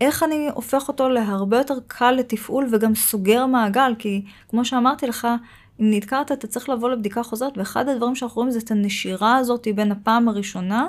איך 0.00 0.22
אני 0.22 0.48
הופך 0.54 0.88
אותו 0.88 1.08
להרבה 1.08 1.58
יותר 1.58 1.78
קל 1.86 2.10
לתפעול 2.10 2.68
וגם 2.72 2.94
סוגר 2.94 3.46
מעגל, 3.46 3.94
כי 3.98 4.24
כמו 4.48 4.64
שאמרתי 4.64 5.06
לך, 5.06 5.28
אם 5.80 5.90
נתקעת 5.90 6.32
אתה 6.32 6.46
צריך 6.46 6.68
לבוא 6.68 6.90
לבדיקה 6.90 7.22
חוזרת, 7.22 7.58
ואחד 7.58 7.88
הדברים 7.88 8.14
שאנחנו 8.14 8.36
רואים 8.36 8.50
זה 8.50 8.58
את 8.58 8.70
הנשירה 8.70 9.36
הזאת 9.36 9.68
בין 9.74 9.92
הפעם 9.92 10.28
הראשונה 10.28 10.88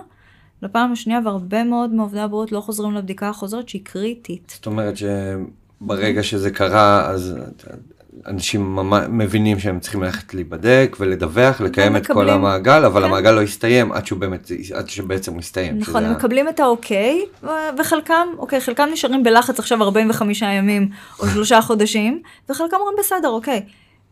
לפעם 0.63 0.91
השנייה, 0.91 1.19
והרבה 1.26 1.63
מאוד 1.63 1.93
מעובדי 1.93 2.19
הבריאות 2.19 2.52
לא 2.52 2.60
חוזרים 2.62 2.91
לבדיקה 2.91 3.30
החוזרת 3.30 3.69
שהיא 3.69 3.82
קריטית. 3.86 4.52
זאת 4.56 4.65
אומרת 4.65 4.93
שברגע 4.97 6.23
שזה 6.23 6.52
קרה, 6.52 7.10
אז 7.10 7.36
אנשים 8.28 8.80
מבינים 9.10 9.60
שהם 9.60 9.80
צריכים 9.80 10.04
ללכת 10.04 10.34
להיבדק 10.34 10.95
ולדווח, 10.99 11.62
לקיים 11.62 11.95
את 11.95 12.08
כל 12.08 12.30
המעגל, 12.30 12.86
אבל 12.86 13.02
כן. 13.02 13.08
המעגל 13.08 13.32
לא 13.32 13.41
יסתיים 13.41 13.91
עד 13.91 14.06
שהוא 14.06 14.19
באמת, 14.19 14.52
עד 14.73 14.89
שבעצם 14.89 15.32
הוא 15.32 15.39
יסתיים. 15.39 15.78
נכון, 15.78 16.02
שזה 16.02 16.10
הם 16.10 16.15
מקבלים 16.15 16.49
את 16.49 16.60
האוקיי, 16.60 17.26
וחלקם, 17.80 18.28
אוקיי, 18.38 18.62
חלקם 18.62 18.89
נשארים 18.93 19.23
בלחץ 19.23 19.60
עכשיו 19.60 19.84
45 19.84 20.41
ימים 20.41 20.89
או 21.19 21.28
שלושה 21.28 21.62
חודשים, 21.62 22.21
וחלקם 22.49 22.78
אומרים 22.80 22.97
בסדר, 22.99 23.30
אוקיי. 23.30 23.62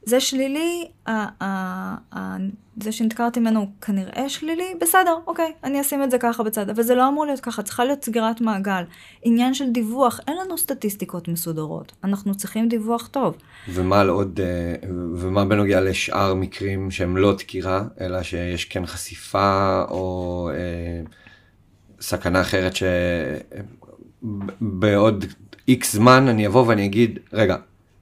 זה 0.06 0.20
שלילי, 0.20 0.88
ה- 1.06 1.44
ה- 1.44 1.96
ה- 2.16 2.38
זה 2.82 2.92
שנתקרתי 2.92 3.40
ממנו 3.40 3.68
כנראה 3.82 4.30
שלילי, 4.30 4.74
בסדר, 4.82 5.18
אוקיי, 5.28 5.52
אני 5.64 5.82
אשים 5.82 6.04
את 6.04 6.12
זה 6.12 6.18
ככה 6.18 6.44
בצד, 6.44 6.70
אבל 6.70 6.84
זה 6.84 6.96
לא 6.96 7.08
אמור 7.08 7.26
להיות 7.26 7.40
ככה, 7.40 7.64
צריכה 7.64 7.86
להיות 7.86 8.04
סגירת 8.04 8.42
מעגל. 8.42 8.84
עניין 9.24 9.54
של 9.54 9.70
דיווח, 9.70 10.20
אין 10.28 10.38
לנו 10.46 10.58
סטטיסטיקות 10.58 11.28
מסודרות, 11.28 11.92
אנחנו 12.04 12.36
צריכים 12.36 12.68
דיווח 12.68 13.08
טוב. 13.08 13.38
ומה 13.70 14.00
על 14.00 14.10
עוד, 14.10 14.40
אה, 14.44 14.76
ומה 15.16 15.46
בנוגע 15.46 15.82
לשאר 15.82 16.34
מקרים 16.34 16.92
שהם 16.92 17.18
לא 17.18 17.34
דקירה, 17.34 17.84
אלא 18.02 18.24
שיש 18.24 18.66
כן 18.66 18.86
חשיפה 18.86 19.84
או 19.90 20.50
אה, 20.54 21.02
סכנה 22.02 22.42
אחרת 22.42 22.74
שבעוד 24.62 25.26
איקס 25.68 25.94
זמן 25.94 26.28
אני 26.28 26.48
אבוא 26.48 26.68
ואני 26.68 26.86
אגיד, 26.86 27.20
רגע, 27.34 27.56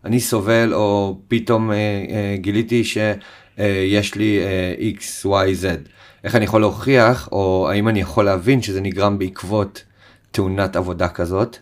אני 0.05 0.19
סובל 0.19 0.73
או 0.73 1.17
פתאום 1.27 1.71
אה, 1.71 1.75
אה, 1.75 2.35
גיליתי 2.37 2.83
שיש 2.83 4.15
לי 4.15 4.39
אה, 4.39 4.73
x, 4.97 5.25
y, 5.25 5.63
z. 5.63 5.89
איך 6.23 6.35
אני 6.35 6.45
יכול 6.45 6.61
להוכיח, 6.61 7.29
או 7.31 7.67
האם 7.71 7.87
אני 7.87 7.99
יכול 8.01 8.25
להבין 8.25 8.61
שזה 8.61 8.81
נגרם 8.81 9.19
בעקבות 9.19 9.83
תאונת 10.31 10.75
עבודה 10.75 11.07
כזאת. 11.07 11.57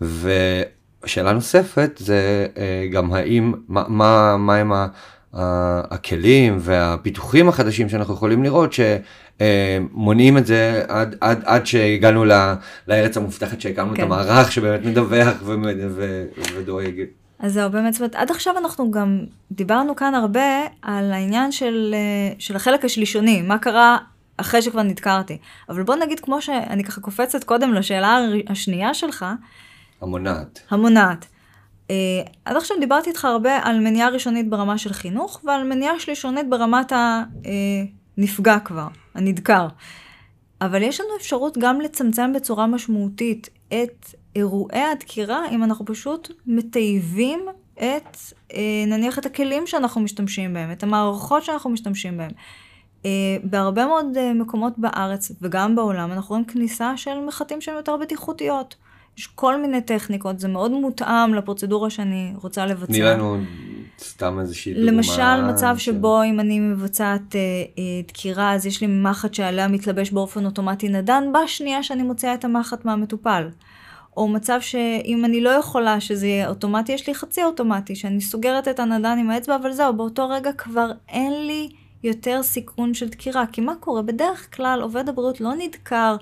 ושאלה 0.00 1.32
נוספת 1.32 1.90
זה 1.98 2.46
אה, 2.56 2.86
גם 2.92 3.12
האם, 3.12 3.52
מה, 3.68 3.84
מה, 3.88 4.36
מה 4.36 4.56
הם 4.56 4.72
ה- 4.72 4.86
הכלים 5.90 6.58
והפיתוחים 6.60 7.48
החדשים 7.48 7.88
שאנחנו 7.88 8.14
יכולים 8.14 8.42
לראות 8.42 8.72
שמונעים 9.40 10.38
את 10.38 10.46
זה 10.46 10.82
עד, 10.88 11.16
עד, 11.20 11.42
עד 11.44 11.66
שהגענו 11.66 12.24
ל- 12.24 12.52
לארץ 12.88 13.16
המובטחת 13.16 13.60
שהקמנו 13.60 13.94
כן. 13.94 14.02
את 14.02 14.06
המערך 14.06 14.52
שבאמת 14.52 14.84
מדווח 14.86 15.42
ודואג. 16.56 16.94
אז 17.38 17.52
זהו, 17.52 17.70
באמת, 17.70 17.92
זאת 17.92 18.00
אומרת, 18.00 18.14
עד 18.14 18.30
עכשיו 18.30 18.58
אנחנו 18.58 18.90
גם 18.90 19.24
דיברנו 19.52 19.96
כאן 19.96 20.14
הרבה 20.14 20.66
על 20.82 21.12
העניין 21.12 21.52
של, 21.52 21.94
אה, 21.94 22.34
של 22.38 22.56
החלק 22.56 22.84
השלישוני, 22.84 23.42
מה 23.42 23.58
קרה 23.58 23.98
אחרי 24.36 24.62
שכבר 24.62 24.82
נדקרתי. 24.82 25.38
אבל 25.68 25.82
בוא 25.82 25.96
נגיד, 25.96 26.20
כמו 26.20 26.42
שאני 26.42 26.84
ככה 26.84 27.00
קופצת 27.00 27.44
קודם 27.44 27.74
לשאלה 27.74 28.18
השנייה 28.48 28.94
שלך, 28.94 29.26
המונעת. 30.00 30.60
המונעת. 30.70 31.26
אה, 31.90 31.96
עד 32.44 32.56
עכשיו 32.56 32.76
דיברתי 32.80 33.10
איתך 33.10 33.24
הרבה 33.24 33.58
על 33.62 33.80
מניעה 33.80 34.08
ראשונית 34.08 34.50
ברמה 34.50 34.78
של 34.78 34.92
חינוך, 34.92 35.40
ועל 35.44 35.64
מניעה 35.64 36.00
שלישונית 36.00 36.48
ברמת 36.48 36.92
הנפגע 38.16 38.58
כבר, 38.58 38.88
הנדקר. 39.14 39.66
אבל 40.60 40.82
יש 40.82 41.00
לנו 41.00 41.10
אפשרות 41.16 41.58
גם 41.58 41.80
לצמצם 41.80 42.32
בצורה 42.32 42.66
משמעותית 42.66 43.48
את 43.68 44.06
אירועי 44.36 44.82
הדקירה, 44.82 45.48
אם 45.50 45.64
אנחנו 45.64 45.84
פשוט 45.84 46.30
מטייבים 46.46 47.40
את, 47.74 48.16
אה, 48.54 48.60
נניח, 48.86 49.18
את 49.18 49.26
הכלים 49.26 49.66
שאנחנו 49.66 50.00
משתמשים 50.00 50.54
בהם, 50.54 50.72
את 50.72 50.82
המערכות 50.82 51.44
שאנחנו 51.44 51.70
משתמשים 51.70 52.16
בהם. 52.16 52.30
אה, 53.04 53.10
בהרבה 53.44 53.86
מאוד 53.86 54.06
אה, 54.16 54.34
מקומות 54.34 54.72
בארץ 54.78 55.32
וגם 55.42 55.76
בעולם 55.76 56.12
אנחנו 56.12 56.28
רואים 56.28 56.44
כניסה 56.44 56.96
של 56.96 57.18
מחטים 57.26 57.60
שהן 57.60 57.74
יותר 57.76 57.96
בטיחותיות. 57.96 58.76
יש 59.18 59.26
כל 59.26 59.60
מיני 59.60 59.80
טכניקות, 59.80 60.40
זה 60.40 60.48
מאוד 60.48 60.70
מותאם 60.70 61.34
לפרוצדורה 61.34 61.90
שאני 61.90 62.32
רוצה 62.42 62.66
לבצע. 62.66 62.86
תני 62.86 63.02
לנו 63.02 63.36
סתם 64.00 64.40
איזושהי 64.40 64.74
דוגמה. 64.74 64.90
למשל, 64.92 65.42
מצב 65.52 65.74
של- 65.78 65.92
שבו 65.92 66.22
אם 66.22 66.40
אני 66.40 66.60
מבצעת 66.60 67.36
אה, 67.36 67.40
אה, 67.78 67.82
דקירה, 68.08 68.54
אז 68.54 68.66
יש 68.66 68.80
לי 68.80 68.86
מחט 68.86 69.34
שעליה 69.34 69.68
מתלבש 69.68 70.10
באופן 70.10 70.44
אוטומטי 70.46 70.88
נדן 70.88 71.24
בשנייה 71.32 71.82
שאני 71.82 72.02
מוציאה 72.02 72.34
את 72.34 72.44
המחט 72.44 72.84
מהמטופל. 72.84 73.48
או 74.18 74.28
מצב 74.28 74.58
שאם 74.60 75.24
אני 75.24 75.40
לא 75.40 75.50
יכולה 75.50 76.00
שזה 76.00 76.26
יהיה 76.26 76.48
אוטומטי, 76.48 76.92
יש 76.92 77.06
לי 77.06 77.14
חצי 77.14 77.44
אוטומטי, 77.44 77.94
שאני 77.94 78.20
סוגרת 78.20 78.68
את 78.68 78.80
הנדן 78.80 79.18
עם 79.18 79.30
האצבע, 79.30 79.56
אבל 79.56 79.72
זהו, 79.72 79.96
באותו 79.96 80.28
רגע 80.28 80.52
כבר 80.52 80.90
אין 81.08 81.46
לי 81.46 81.68
יותר 82.02 82.42
סיכון 82.42 82.94
של 82.94 83.08
דקירה. 83.08 83.46
כי 83.46 83.60
מה 83.60 83.74
קורה? 83.74 84.02
בדרך 84.02 84.56
כלל 84.56 84.80
עובד 84.82 85.08
הבריאות 85.08 85.40
לא 85.40 85.50
נדקר 85.58 86.16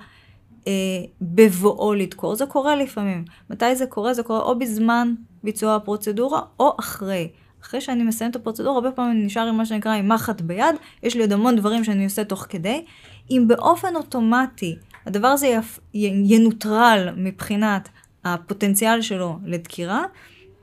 אה, 0.67 0.73
בבואו 1.21 1.95
לדקור, 1.95 2.35
זה 2.35 2.47
קורה 2.47 2.77
לפעמים. 2.77 3.25
מתי 3.51 3.77
זה 3.77 3.87
קורה? 3.87 4.15
זה 4.15 4.23
קורה 4.23 4.41
או 4.41 4.59
בזמן 4.59 5.15
ביצוע 5.45 5.75
הפרוצדורה 5.75 6.41
או 6.61 6.77
אחרי. 6.81 7.29
אחרי 7.63 7.81
שאני 7.81 8.03
מסיים 8.03 8.31
את 8.31 8.37
הפרוצדורה, 8.37 8.75
הרבה 8.75 8.91
פעמים 8.91 9.11
אני 9.11 9.25
נשאר 9.25 9.47
עם 9.47 9.57
מה 9.57 9.67
שנקרא 9.67 9.93
עם 9.93 10.13
מחט 10.13 10.41
ביד, 10.41 10.75
יש 11.03 11.15
לי 11.15 11.23
עוד 11.23 11.33
המון 11.33 11.57
דברים 11.57 11.85
שאני 11.85 12.05
עושה 12.05 12.25
תוך 12.25 12.47
כדי. 12.49 12.85
אם 13.31 13.45
באופן 13.49 13.97
אוטומטי 13.97 14.77
הדבר 15.07 15.29
הזה 15.29 15.47
יפ... 15.47 15.79
ינוטרל 16.25 17.09
מבחינת 17.17 17.89
הפוטנציאל 18.25 19.03
שלו 19.03 19.39
לדקירה, 19.45 20.03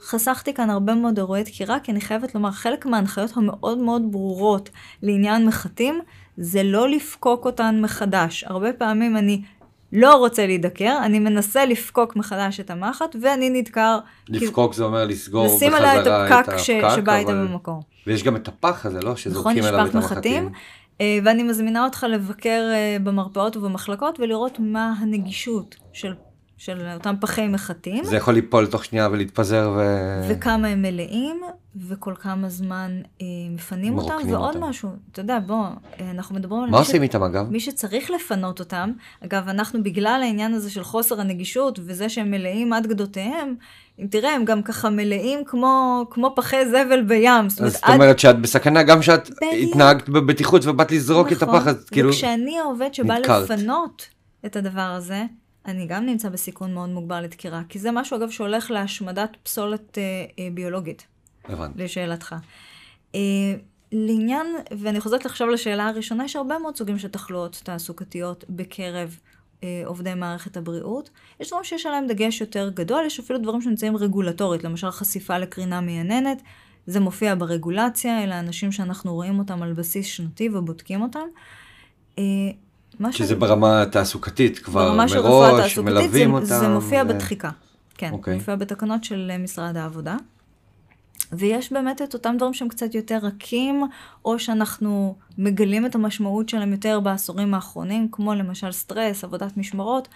חסכתי 0.06 0.54
כאן 0.54 0.70
הרבה 0.70 0.96
מאוד 0.96 1.18
אירועי 1.18 1.44
דקירה, 1.44 1.80
כי 1.80 1.92
אני 1.92 2.02
חייבת 2.02 2.36
לומר, 2.36 2.52
חלק 2.52 2.86
מההנחיות 2.86 3.32
המאוד 3.38 3.78
מאוד 3.78 4.12
ברורות 4.12 4.70
לעניין 5.04 5.46
מחטים, 5.46 6.00
זה 6.38 6.64
לא 6.64 6.90
לפקוק 6.90 7.46
אותן 7.46 7.80
מחדש. 7.82 8.44
הרבה 8.48 8.74
פעמים 8.74 9.18
אני 9.18 9.42
לא 9.94 10.16
רוצה 10.16 10.46
להידקר, 10.46 10.98
אני 11.04 11.20
מנסה 11.20 11.66
לפקוק 11.66 12.16
מחדש 12.16 12.60
את 12.60 12.70
המחט, 12.70 13.16
ואני 13.22 13.50
נדקר. 13.50 14.00
כי- 14.26 14.34
לפקוק 14.34 14.74
זה 14.74 14.84
אומר 14.84 15.06
לסגור 15.06 15.46
בחזרה 15.46 15.56
לשים 15.58 15.74
עליה 15.74 16.02
את 16.02 16.08
הפקק 16.08 16.58
ש- 16.58 16.70
הפקק, 16.70 16.96
שבא 16.96 17.16
איתה 17.16 17.32
אבל- 17.32 17.48
במקום. 17.48 17.80
ויש 18.08 18.24
גם 18.24 18.36
את 18.36 18.48
הפח 18.48 18.86
הזה, 18.86 18.98
לא? 18.98 19.04
נכון, 19.04 19.16
שזורקים 19.18 19.58
יש 19.58 19.66
אליו 19.66 19.86
פח 19.86 19.90
את 19.90 19.96
מחטים, 19.96 20.14
המחטים. 20.44 20.46
אה, 20.46 20.50
ואני 21.02 21.44
מזמינה 21.44 21.86
אותך 21.86 22.06
לבקר 22.10 22.70
אה, 22.74 22.98
במרפאות 23.04 23.58
ובמחלקות 23.58 24.20
ולראות 24.20 24.60
מה 24.60 24.94
הנגישות 25.00 25.76
של, 25.94 26.14
של 26.58 26.88
אותם 26.94 27.16
פחי 27.22 27.48
מחטים. 27.48 28.04
זה 28.04 28.16
יכול 28.18 28.34
ליפול 28.34 28.68
תוך 28.68 28.86
שנייה 28.86 29.08
ולהתפזר 29.12 29.74
ו... 29.78 29.82
וכמה 30.30 30.68
הם 30.68 30.82
מלאים, 30.82 31.42
וכל 31.88 32.14
כמה 32.20 32.50
זמן 32.50 32.92
אה, 33.22 33.26
מפנים 33.50 33.98
אותם, 33.98 34.18
ועוד 34.30 34.56
אותם. 34.56 34.64
משהו, 34.64 34.90
אתה 35.12 35.20
יודע, 35.20 35.40
בוא, 35.40 35.56
אה, 35.56 36.12
אנחנו 36.12 36.36
מדברים 36.36 36.64
על 36.64 36.70
מה 36.70 36.78
מי 36.80 36.84
ש- 36.86 36.88
עושים 36.88 37.02
איתם 37.04 37.24
אגב? 37.24 37.50
מי 37.52 37.60
שצריך 37.60 38.12
לפנות 38.12 38.60
אותם, 38.60 38.92
אגב, 39.26 39.50
אנחנו 39.50 39.84
בגלל 39.84 40.20
העניין 40.24 40.54
הזה 40.54 40.70
של 40.72 40.84
חוסר 40.84 41.22
הנגישות 41.22 41.80
וזה 41.84 42.10
שהם 42.10 42.32
מלאים 42.32 42.74
עד 42.74 42.88
גדותיהם, 42.88 43.56
אם 44.00 44.08
תראה, 44.08 44.36
הם 44.36 44.46
גם 44.46 44.64
ככה 44.64 44.90
מלאים 44.90 45.46
כמו, 45.46 46.06
כמו 46.12 46.34
פחי 46.36 46.66
זבל 46.70 47.02
בים. 47.08 47.50
זאת 47.50 47.60
אומרת, 47.60 47.72
זאת 47.74 47.84
עד- 47.84 47.94
אומרת 47.94 48.20
שאת 48.20 48.40
בסכנה 48.42 48.84
גם 48.84 49.02
שאת 49.02 49.30
בדיוק. 49.30 49.70
התנהגת 49.72 50.10
בבטיחות 50.10 50.66
ובאת 50.66 50.92
לזרוק 50.92 51.32
את 51.32 51.44
נכון. 51.44 51.56
הפח, 51.56 51.68
אז 51.68 51.86
כאילו... 51.90 52.10
וכשאני 52.10 52.60
העובד 52.60 52.94
שבא 52.94 53.14
נתקלת. 53.18 53.50
לפנות 53.50 54.08
את 54.46 54.56
הדבר 54.56 54.82
הזה, 54.82 55.24
אני 55.66 55.88
גם 55.88 56.06
נמצא 56.06 56.30
בסיכון 56.30 56.74
מאוד 56.74 56.90
מוגבר 56.90 57.22
לדקירה, 57.22 57.62
כי 57.70 57.80
זה 57.80 57.92
משהו, 57.92 58.18
אגב, 58.18 58.30
שהולך 58.30 58.72
להשמדת 58.72 59.30
פסולת 59.44 59.98
אה, 59.98 60.04
אה, 60.40 60.48
ביולוגית. 60.54 61.08
הבנתי. 61.46 61.84
לשאלתך. 61.84 62.36
אה, 63.16 63.20
לעניין, 63.92 64.48
ואני 64.78 65.00
חוזרת 65.00 65.26
עכשיו 65.26 65.48
לשאלה 65.48 65.88
הראשונה, 65.88 66.26
יש 66.26 66.36
הרבה 66.36 66.60
מאוד 66.60 66.76
סוגים 66.78 67.00
של 67.00 67.08
תחלואות 67.08 67.62
תעסוקתיות 67.64 68.44
בקרב 68.50 69.18
עובדי 69.86 70.14
מערכת 70.14 70.58
הבריאות. 70.58 71.10
יש 71.40 71.48
דברים 71.48 71.64
שיש 71.64 71.86
עליהם 71.86 72.08
דגש 72.08 72.42
יותר 72.42 72.70
גדול, 72.74 73.04
יש 73.06 73.20
אפילו 73.20 73.40
דברים 73.40 73.62
שנמצאים 73.62 73.98
רגולטורית, 73.98 74.64
למשל 74.64 74.92
חשיפה 74.92 75.38
לקרינה 75.38 75.82
מייננת, 75.82 76.42
זה 76.88 77.00
מופיע 77.00 77.36
ברגולציה, 77.36 78.24
אלה 78.24 78.40
אנשים 78.40 78.72
שאנחנו 78.72 79.14
רואים 79.14 79.40
אותם 79.40 79.64
על 79.64 79.74
בסיס 79.74 80.06
שנתי 80.06 80.50
ובודקים 80.54 81.02
אותם. 81.02 81.20
אה, 82.20 82.24
שזה 83.12 83.28
שאני- 83.28 83.40
ברמה 83.40 83.82
התעסוקתית 83.82 84.60
כבר 84.60 84.90
ברמה 84.90 85.06
מראש, 85.06 85.78
מלווים 85.78 86.30
זה, 86.30 86.36
אותם. 86.36 86.46
זה 86.66 86.68
מופיע 86.68 87.04
ו- 87.04 87.08
בתחיקה. 87.08 87.50
כן, 87.98 88.10
אוקיי. 88.12 88.34
מופיע 88.36 88.56
בתקנות 88.56 89.04
של 89.04 89.32
אה, 89.34 89.38
משרד 89.38 89.78
העבודה. 89.78 90.18
ויש 91.38 91.74
באמת 91.74 92.02
את 92.02 92.14
אותם 92.14 92.36
דברים 92.38 92.54
שהם 92.54 92.68
קצת 92.68 92.96
יותר 92.96 93.18
רכים, 93.22 93.84
או 94.26 94.40
שאנחנו 94.40 95.16
מגלים 95.38 95.86
את 95.86 95.96
המשמעות 95.96 96.50
שלהם 96.50 96.72
יותר 96.72 97.00
בעשורים 97.00 97.54
האחרונים, 97.54 98.08
כמו 98.12 98.34
למשל 98.34 98.72
סטרס, 98.72 99.24
עבודת 99.24 99.58
משמרות, 99.58 100.08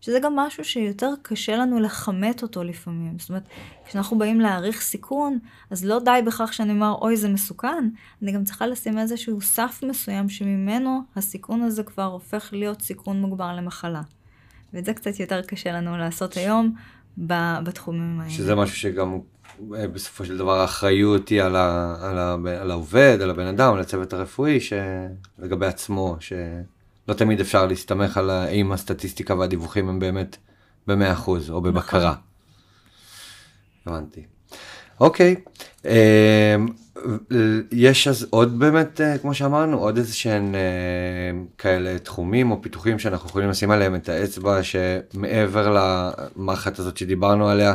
שזה 0.00 0.20
גם 0.20 0.36
משהו 0.36 0.64
שיותר 0.64 1.10
קשה 1.22 1.56
לנו 1.56 1.80
לכמת 1.80 2.42
אותו 2.42 2.64
לפעמים. 2.64 3.18
זאת 3.18 3.28
אומרת, 3.28 3.48
כשאנחנו 3.86 4.18
באים 4.18 4.40
להעריך 4.40 4.80
סיכון, 4.80 5.38
אז 5.70 5.84
לא 5.84 5.98
די 6.04 6.20
בכך 6.26 6.52
שאני 6.52 6.72
אומר, 6.72 6.94
אוי, 7.00 7.16
זה 7.16 7.28
מסוכן, 7.28 7.88
אני 8.22 8.32
גם 8.32 8.44
צריכה 8.44 8.66
לשים 8.66 8.98
איזשהו 8.98 9.40
סף 9.40 9.80
מסוים 9.88 10.28
שממנו 10.28 11.00
הסיכון 11.16 11.62
הזה 11.62 11.82
כבר 11.82 12.04
הופך 12.04 12.48
להיות 12.52 12.82
סיכון 12.82 13.20
מוגבר 13.20 13.56
למחלה. 13.56 14.02
ואת 14.72 14.84
זה 14.84 14.94
קצת 14.94 15.20
יותר 15.20 15.42
קשה 15.42 15.72
לנו 15.72 15.96
לעשות 15.96 16.36
היום 16.36 16.74
בתחומים 17.62 18.20
האלה. 18.20 18.30
שזה 18.30 18.54
משהו 18.54 18.76
שגם 18.76 19.18
בסופו 19.68 20.24
של 20.24 20.38
דבר 20.38 20.60
האחריות 20.60 21.28
היא 21.28 21.42
על, 21.42 21.56
ה, 21.56 21.96
על, 22.00 22.18
ה, 22.18 22.36
על 22.60 22.70
העובד, 22.70 23.18
על 23.22 23.30
הבן 23.30 23.46
אדם, 23.46 23.74
על 23.74 23.80
הצוות 23.80 24.12
הרפואי, 24.12 24.58
שלגבי 24.60 25.66
עצמו, 25.66 26.16
שלא 26.20 27.14
תמיד 27.16 27.40
אפשר 27.40 27.66
להסתמך 27.66 28.16
על 28.16 28.30
האם 28.30 28.72
הסטטיסטיקה 28.72 29.34
והדיווחים 29.34 29.88
הם 29.88 29.98
באמת 29.98 30.36
ב-100% 30.86 31.28
או 31.48 31.60
בבקרה. 31.60 32.14
הבנתי. 33.86 34.22
אוקיי, 35.00 35.36
אה, 35.86 36.56
יש 37.72 38.08
אז 38.08 38.26
עוד 38.30 38.58
באמת, 38.58 39.00
אה, 39.00 39.18
כמו 39.18 39.34
שאמרנו, 39.34 39.78
עוד 39.78 39.96
איזה 39.96 40.14
שהן 40.14 40.54
אה, 40.54 40.60
כאלה 41.58 41.98
תחומים 41.98 42.50
או 42.50 42.62
פיתוחים 42.62 42.98
שאנחנו 42.98 43.28
יכולים 43.28 43.48
לשים 43.48 43.70
עליהם 43.70 43.94
את 43.94 44.08
האצבע, 44.08 44.60
שמעבר 44.62 45.76
למערכת 46.36 46.78
הזאת 46.78 46.96
שדיברנו 46.96 47.48
עליה, 47.48 47.74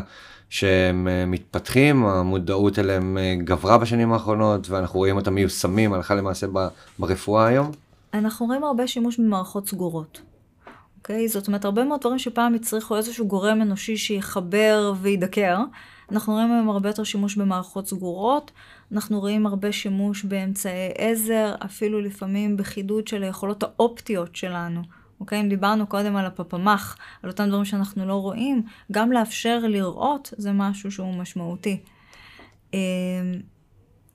שהם 0.54 1.08
אה, 1.08 1.26
מתפתחים, 1.26 2.06
המודעות 2.06 2.80
אליהם 2.80 3.18
אה, 3.18 3.36
גברה 3.44 3.78
בשנים 3.78 4.14
האחרונות, 4.14 4.70
ואנחנו 4.70 5.00
רואים 5.00 5.16
אותם 5.16 5.34
מיושמים 5.34 5.94
הלכה 5.94 6.16
למעשה 6.16 6.48
ברפואה 7.00 7.48
היום. 7.48 7.72
אנחנו 8.14 8.46
רואים 8.46 8.64
הרבה 8.64 8.88
שימוש 8.88 9.20
במערכות 9.20 9.70
סגורות. 9.70 10.22
אוקיי? 10.98 11.28
זאת 11.28 11.48
אומרת, 11.48 11.66
הרבה 11.66 11.84
מאוד 11.84 12.00
דברים 12.02 12.20
שפעם 12.20 12.54
הצריכו 12.54 12.98
איזשהו 12.98 13.28
גורם 13.28 13.62
אנושי 13.62 13.98
שיחבר 13.98 14.94
וידקר. 15.02 15.58
אנחנו 16.12 16.34
רואים 16.34 16.52
היום 16.52 16.70
הרבה 16.70 16.90
יותר 16.90 17.04
שימוש 17.04 17.36
במערכות 17.36 17.88
סגורות, 17.88 18.52
אנחנו 18.92 19.20
רואים 19.20 19.46
הרבה 19.46 19.72
שימוש 19.72 20.24
באמצעי 20.24 20.92
עזר, 20.98 21.56
אפילו 21.66 22.02
לפעמים 22.02 22.58
בחידוד 22.58 23.08
של 23.08 23.24
היכולות 23.24 23.64
האופטיות 23.64 24.36
שלנו. 24.36 24.82
אוקיי? 25.24 25.42
אם 25.42 25.50
דיברנו 25.50 25.88
קודם 25.88 26.16
על 26.16 26.26
הפפמח, 26.26 26.98
על 27.24 27.30
אותם 27.30 27.48
דברים 27.48 27.66
שאנחנו 27.66 28.08
לא 28.08 28.14
רואים, 28.14 28.64
גם 28.92 29.12
לאפשר 29.12 29.60
לראות 29.60 30.34
זה 30.38 30.52
משהו 30.52 30.92
שהוא 30.92 31.14
משמעותי. 31.14 31.80
אמ, 32.74 32.80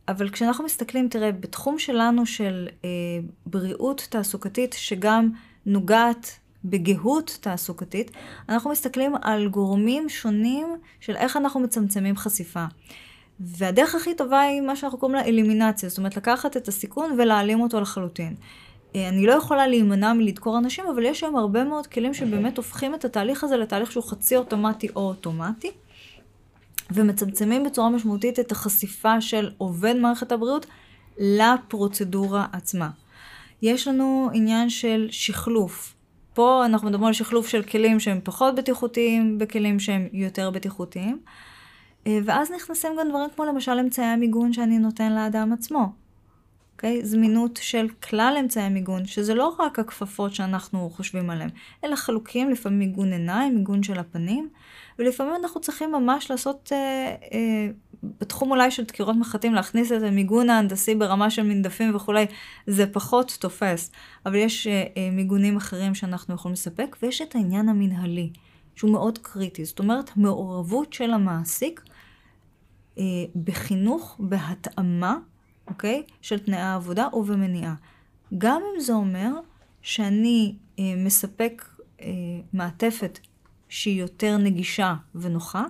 אבל 0.08 0.28
כשאנחנו 0.30 0.64
מסתכלים, 0.64 1.08
תראה, 1.08 1.32
בתחום 1.32 1.78
שלנו 1.78 2.26
של 2.26 2.68
אה, 2.84 2.88
בריאות 3.46 4.06
תעסוקתית, 4.10 4.72
שגם 4.78 5.30
נוגעת 5.66 6.38
בגהות 6.64 7.38
תעסוקתית, 7.40 8.10
אנחנו 8.48 8.70
מסתכלים 8.70 9.12
על 9.22 9.48
גורמים 9.48 10.08
שונים 10.08 10.68
של 11.00 11.16
איך 11.16 11.36
אנחנו 11.36 11.60
מצמצמים 11.60 12.16
חשיפה. 12.16 12.64
והדרך 13.40 13.94
הכי 13.94 14.14
טובה 14.14 14.40
היא 14.40 14.60
מה 14.60 14.76
שאנחנו 14.76 14.98
קוראים 14.98 15.16
לה 15.16 15.24
אלימינציה, 15.24 15.88
זאת 15.88 15.98
אומרת 15.98 16.16
לקחת 16.16 16.56
את 16.56 16.68
הסיכון 16.68 17.16
ולהעלים 17.18 17.60
אותו 17.60 17.80
לחלוטין. 17.80 18.34
אה, 18.96 19.08
אני 19.08 19.26
לא 19.26 19.32
יכולה 19.32 19.66
להימנע 19.66 20.12
מלדקור 20.12 20.58
אנשים, 20.58 20.84
אבל 20.94 21.04
יש 21.04 21.24
היום 21.24 21.36
הרבה 21.36 21.64
מאוד 21.64 21.86
כלים 21.86 22.14
שבאמת 22.14 22.56
הופכים 22.56 22.94
את 22.94 23.04
התהליך 23.04 23.44
הזה 23.44 23.56
לתהליך 23.56 23.92
שהוא 23.92 24.04
חצי 24.04 24.36
אוטומטי 24.36 24.88
או 24.96 25.00
אוטומטי. 25.08 25.70
ומצמצמים 26.90 27.64
בצורה 27.64 27.90
משמעותית 27.90 28.40
את 28.40 28.52
החשיפה 28.52 29.20
של 29.20 29.50
עובד 29.58 29.96
מערכת 29.96 30.32
הבריאות 30.32 30.66
לפרוצדורה 31.18 32.46
עצמה. 32.52 32.90
יש 33.62 33.88
לנו 33.88 34.30
עניין 34.32 34.70
של 34.70 35.08
שחלוף. 35.10 35.94
פה 36.34 36.62
אנחנו 36.64 36.88
מדברים 36.88 37.06
על 37.06 37.12
שחלוף 37.12 37.48
של 37.48 37.62
כלים 37.62 38.00
שהם 38.00 38.20
פחות 38.24 38.54
בטיחותיים 38.54 39.38
בכלים 39.38 39.80
שהם 39.80 40.08
יותר 40.12 40.50
בטיחותיים. 40.50 41.20
אה, 42.06 42.18
ואז 42.24 42.50
נכנסים 42.50 42.92
גם 43.00 43.08
דברים 43.08 43.30
כמו 43.36 43.44
למשל 43.44 43.72
אמצעי 43.72 44.06
המיגון 44.06 44.52
שאני 44.52 44.78
נותן 44.78 45.12
לאדם 45.12 45.52
עצמו. 45.52 45.92
אוקיי? 46.78 47.04
זמינות 47.04 47.58
של 47.62 47.88
כלל 47.88 48.36
אמצעי 48.40 48.62
המיגון, 48.62 49.06
שזה 49.06 49.34
לא 49.34 49.56
רק 49.58 49.78
הכפפות 49.78 50.34
שאנחנו 50.34 50.90
חושבים 50.90 51.30
עליהן, 51.30 51.50
אלא 51.84 51.96
חלוקים, 51.96 52.50
לפעמים 52.50 52.78
מיגון 52.78 53.12
עיניים, 53.12 53.54
מיגון 53.54 53.82
של 53.82 53.98
הפנים, 53.98 54.48
ולפעמים 54.98 55.32
אנחנו 55.42 55.60
צריכים 55.60 55.92
ממש 55.92 56.30
לעשות, 56.30 56.72
אה, 56.72 57.14
אה, 57.32 57.70
בתחום 58.20 58.50
אולי 58.50 58.70
של 58.70 58.84
דקירות 58.84 59.16
מחטים, 59.16 59.54
להכניס 59.54 59.92
את 59.92 60.02
המיגון 60.02 60.50
ההנדסי 60.50 60.94
ברמה 60.94 61.30
של 61.30 61.42
מנדפים 61.42 61.96
וכולי, 61.96 62.26
זה 62.66 62.86
פחות 62.86 63.36
תופס, 63.40 63.90
אבל 64.26 64.34
יש 64.34 64.66
אה, 64.66 64.84
אה, 64.96 65.10
מיגונים 65.12 65.56
אחרים 65.56 65.94
שאנחנו 65.94 66.34
יכולים 66.34 66.52
לספק, 66.52 66.96
ויש 67.02 67.22
את 67.22 67.34
העניין 67.34 67.68
המנהלי, 67.68 68.30
שהוא 68.74 68.90
מאוד 68.90 69.18
קריטי, 69.18 69.64
זאת 69.64 69.78
אומרת, 69.78 70.16
מעורבות 70.16 70.92
של 70.92 71.10
המעסיק 71.10 71.82
אה, 72.98 73.04
בחינוך, 73.44 74.16
בהתאמה, 74.18 75.18
אוקיי? 75.68 76.02
של 76.22 76.38
תנאי 76.38 76.58
העבודה 76.58 77.08
ובמניעה. 77.12 77.74
גם 78.38 78.62
אם 78.74 78.80
זה 78.80 78.92
אומר 78.92 79.30
שאני 79.82 80.54
אה, 80.78 80.84
מספק 80.96 81.64
אה, 82.00 82.08
מעטפת 82.52 83.18
שהיא 83.68 84.00
יותר 84.00 84.36
נגישה 84.36 84.94
ונוחה, 85.14 85.64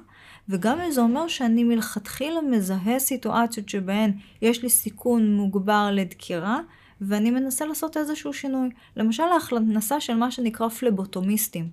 וגם 0.48 0.80
אם 0.80 0.90
זה 0.90 1.00
אומר 1.00 1.28
שאני 1.28 1.64
מלכתחילה 1.64 2.40
מזהה 2.40 2.98
סיטואציות 2.98 3.68
שבהן 3.68 4.12
יש 4.42 4.62
לי 4.62 4.70
סיכון 4.70 5.37
מוגבר 5.37 5.90
לדקירה, 5.92 6.61
ואני 7.00 7.30
מנסה 7.30 7.66
לעשות 7.66 7.96
איזשהו 7.96 8.32
שינוי. 8.32 8.68
למשל, 8.96 9.22
ההכנסה 9.22 10.00
של 10.00 10.14
מה 10.14 10.30
שנקרא 10.30 10.68
פלבוטומיסטים. 10.68 11.70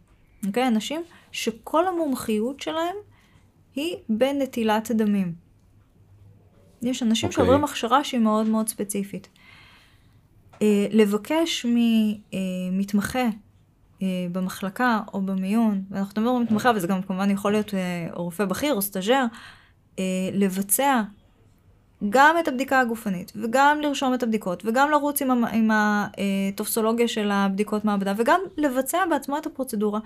אוקיי? 0.48 0.68
אנשים 0.68 1.02
שכל 1.32 1.88
המומחיות 1.88 2.62
שלהם 2.62 2.96
היא 3.76 3.96
בנטילת 4.10 4.92
דמים. 4.92 5.45
יש 6.86 7.04
אנשים 7.04 7.30
אוקיי. 7.30 7.32
אוקיי. 7.32 7.46
שעוברים 7.46 7.64
הכשרה 7.64 8.04
שהיא 8.04 8.22
מאוד 8.22 8.48
מאוד 8.48 8.68
ספציפית. 8.68 9.28
אה, 10.62 10.88
לבקש 10.92 11.66
ממתמחה 11.70 13.30
אה, 14.02 14.08
במחלקה 14.32 15.00
או 15.14 15.22
במיון, 15.22 15.84
ואנחנו 15.92 16.22
מדברים 16.22 16.38
על 16.38 16.44
מתמחה, 16.44 16.72
וזה 16.76 16.88
גם 16.88 17.02
כמובן 17.02 17.30
יכול 17.30 17.52
להיות 17.52 17.74
אה, 17.74 18.08
רופא 18.12 18.46
בכיר 18.46 18.74
או 18.74 18.82
סטאז'ר, 18.82 19.26
אה, 20.00 20.04
לבצע 20.34 21.02
גם 22.10 22.36
את 22.40 22.48
הבדיקה 22.48 22.80
הגופנית, 22.80 23.32
וגם 23.36 23.82
לרשום 23.82 24.14
את 24.14 24.24
הבדיקות, 24.24 24.66
וגם 24.66 24.92
לרוץ 24.92 25.22
עם, 25.22 25.46
עם 25.46 25.70
הטופסולוגיה 25.74 27.08
של 27.08 27.32
הבדיקות 27.32 27.86
מעבדה, 27.86 28.14
וגם 28.18 28.40
לבצע 28.58 29.06
בעצמו 29.10 29.38
את 29.38 29.46
הפרוצדורה. 29.46 30.00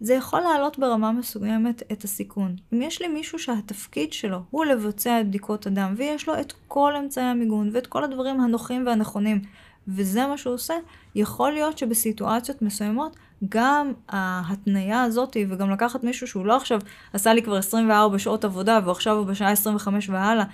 זה 0.00 0.14
יכול 0.14 0.40
להעלות 0.40 0.78
ברמה 0.78 1.12
מסוימת 1.12 1.82
את 1.92 2.04
הסיכון. 2.04 2.56
אם 2.72 2.82
יש 2.82 3.02
לי 3.02 3.08
מישהו 3.08 3.38
שהתפקיד 3.38 4.12
שלו 4.12 4.38
הוא 4.50 4.64
לבצע 4.64 5.20
את 5.20 5.28
בדיקות 5.28 5.66
הדם, 5.66 5.94
ויש 5.96 6.28
לו 6.28 6.40
את 6.40 6.52
כל 6.68 6.96
אמצעי 6.96 7.24
המיגון 7.24 7.70
ואת 7.72 7.86
כל 7.86 8.04
הדברים 8.04 8.40
הנוחים 8.40 8.86
והנכונים, 8.86 9.42
וזה 9.88 10.26
מה 10.26 10.38
שהוא 10.38 10.54
עושה, 10.54 10.74
יכול 11.14 11.52
להיות 11.52 11.78
שבסיטואציות 11.78 12.62
מסוימות, 12.62 13.16
גם 13.48 13.92
ההתניה 14.08 15.02
הזאת, 15.02 15.36
וגם 15.48 15.70
לקחת 15.70 16.04
מישהו 16.04 16.26
שהוא 16.26 16.46
לא 16.46 16.56
עכשיו 16.56 16.80
עשה 17.12 17.34
לי 17.34 17.42
כבר 17.42 17.56
24 17.56 18.18
שעות 18.18 18.44
עבודה, 18.44 18.80
ועכשיו 18.84 19.16
הוא 19.16 19.26
בשעה 19.26 19.50
25 19.50 20.08
והלאה, 20.08 20.44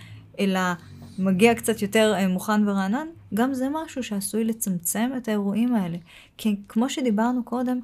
אלא 0.40 0.60
מגיע 1.18 1.54
קצת 1.54 1.82
יותר 1.82 2.14
אה, 2.16 2.28
מוכן 2.28 2.68
ורענן, 2.68 3.06
גם 3.34 3.54
זה 3.54 3.68
משהו 3.72 4.02
שעשוי 4.02 4.44
לצמצם 4.44 5.10
את 5.16 5.28
האירועים 5.28 5.74
האלה. 5.74 5.98
כי 6.38 6.56
כמו 6.68 6.90
שדיברנו 6.90 7.44
קודם, 7.44 7.80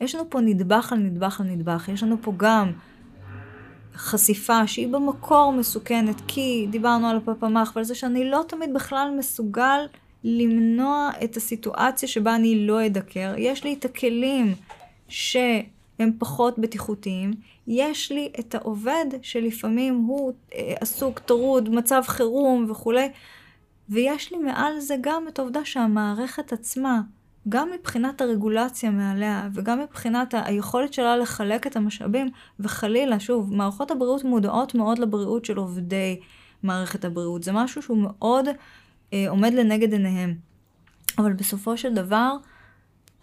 יש 0.00 0.14
לנו 0.14 0.30
פה 0.30 0.40
נדבך 0.40 0.92
על 0.92 0.98
נדבך 0.98 1.40
על 1.40 1.46
נדבך, 1.46 1.88
יש 1.92 2.02
לנו 2.02 2.16
פה 2.22 2.32
גם 2.36 2.72
חשיפה 3.94 4.66
שהיא 4.66 4.88
במקור 4.88 5.52
מסוכנת, 5.52 6.22
כי 6.26 6.66
דיברנו 6.70 7.08
על 7.08 7.16
הפפמ"ח 7.16 7.72
ועל 7.76 7.84
זה 7.84 7.94
שאני 7.94 8.30
לא 8.30 8.44
תמיד 8.48 8.74
בכלל 8.74 9.14
מסוגל 9.18 9.86
למנוע 10.24 11.10
את 11.24 11.36
הסיטואציה 11.36 12.08
שבה 12.08 12.34
אני 12.34 12.66
לא 12.66 12.86
אדקר. 12.86 13.34
יש 13.38 13.64
לי 13.64 13.74
את 13.74 13.84
הכלים 13.84 14.54
שהם 15.08 16.12
פחות 16.18 16.58
בטיחותיים. 16.58 17.34
יש 17.66 18.12
לי 18.12 18.32
את 18.40 18.54
העובד 18.54 19.06
שלפעמים 19.22 19.96
הוא 19.96 20.32
אה, 20.54 20.74
עסוק, 20.80 21.18
טרוד, 21.18 21.68
מצב 21.68 22.02
חירום 22.06 22.70
וכולי. 22.70 23.08
ויש 23.88 24.32
לי 24.32 24.38
מעל 24.38 24.80
זה 24.80 24.96
גם 25.00 25.28
את 25.28 25.38
העובדה 25.38 25.64
שהמערכת 25.64 26.52
עצמה, 26.52 27.00
גם 27.48 27.68
מבחינת 27.74 28.20
הרגולציה 28.20 28.90
מעליה 28.90 29.48
וגם 29.54 29.80
מבחינת 29.80 30.34
היכולת 30.44 30.92
שלה 30.92 31.16
לחלק 31.16 31.66
את 31.66 31.76
המשאבים, 31.76 32.28
וחלילה, 32.60 33.20
שוב, 33.20 33.54
מערכות 33.54 33.90
הבריאות 33.90 34.24
מודעות 34.24 34.74
מאוד 34.74 34.98
לבריאות 34.98 35.44
של 35.44 35.56
עובדי 35.56 36.20
מערכת 36.62 37.04
הבריאות. 37.04 37.42
זה 37.42 37.52
משהו 37.52 37.82
שהוא 37.82 37.98
מאוד 37.98 38.48
אה, 39.12 39.24
עומד 39.28 39.54
לנגד 39.54 39.92
עיניהם. 39.92 40.34
אבל 41.18 41.32
בסופו 41.32 41.76
של 41.76 41.94
דבר, 41.94 42.36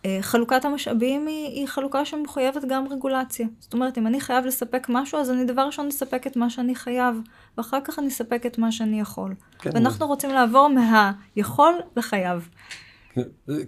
אה, 0.06 0.18
חלוקת 0.22 0.66
המשאבים 0.66 1.28
היא, 1.28 1.48
היא 1.48 1.68
חלוקה 1.68 2.06
שמחויבת 2.06 2.66
גם 2.70 2.88
רגולציה. 2.90 3.48
זאת 3.60 3.74
אומרת, 3.74 3.98
אם 3.98 4.08
אני 4.08 4.22
חייב 4.22 4.46
לספק 4.46 4.88
משהו, 4.90 5.20
אז 5.20 5.32
אני 5.32 5.46
דבר 5.46 5.62
ראשון 5.62 5.88
אספק 5.88 6.28
את 6.28 6.38
מה 6.38 6.50
שאני 6.50 6.76
חייב, 6.76 7.22
ואחר 7.58 7.80
כך 7.84 8.00
אני 8.00 8.08
אספק 8.08 8.46
את 8.46 8.58
מה 8.58 8.72
שאני 8.72 9.00
יכול. 9.00 9.36
כן. 9.60 9.70
ואנחנו 9.74 10.08
רוצים 10.08 10.30
לעבור 10.30 10.70
מהיכול 10.70 11.74
לחייב. 11.98 12.50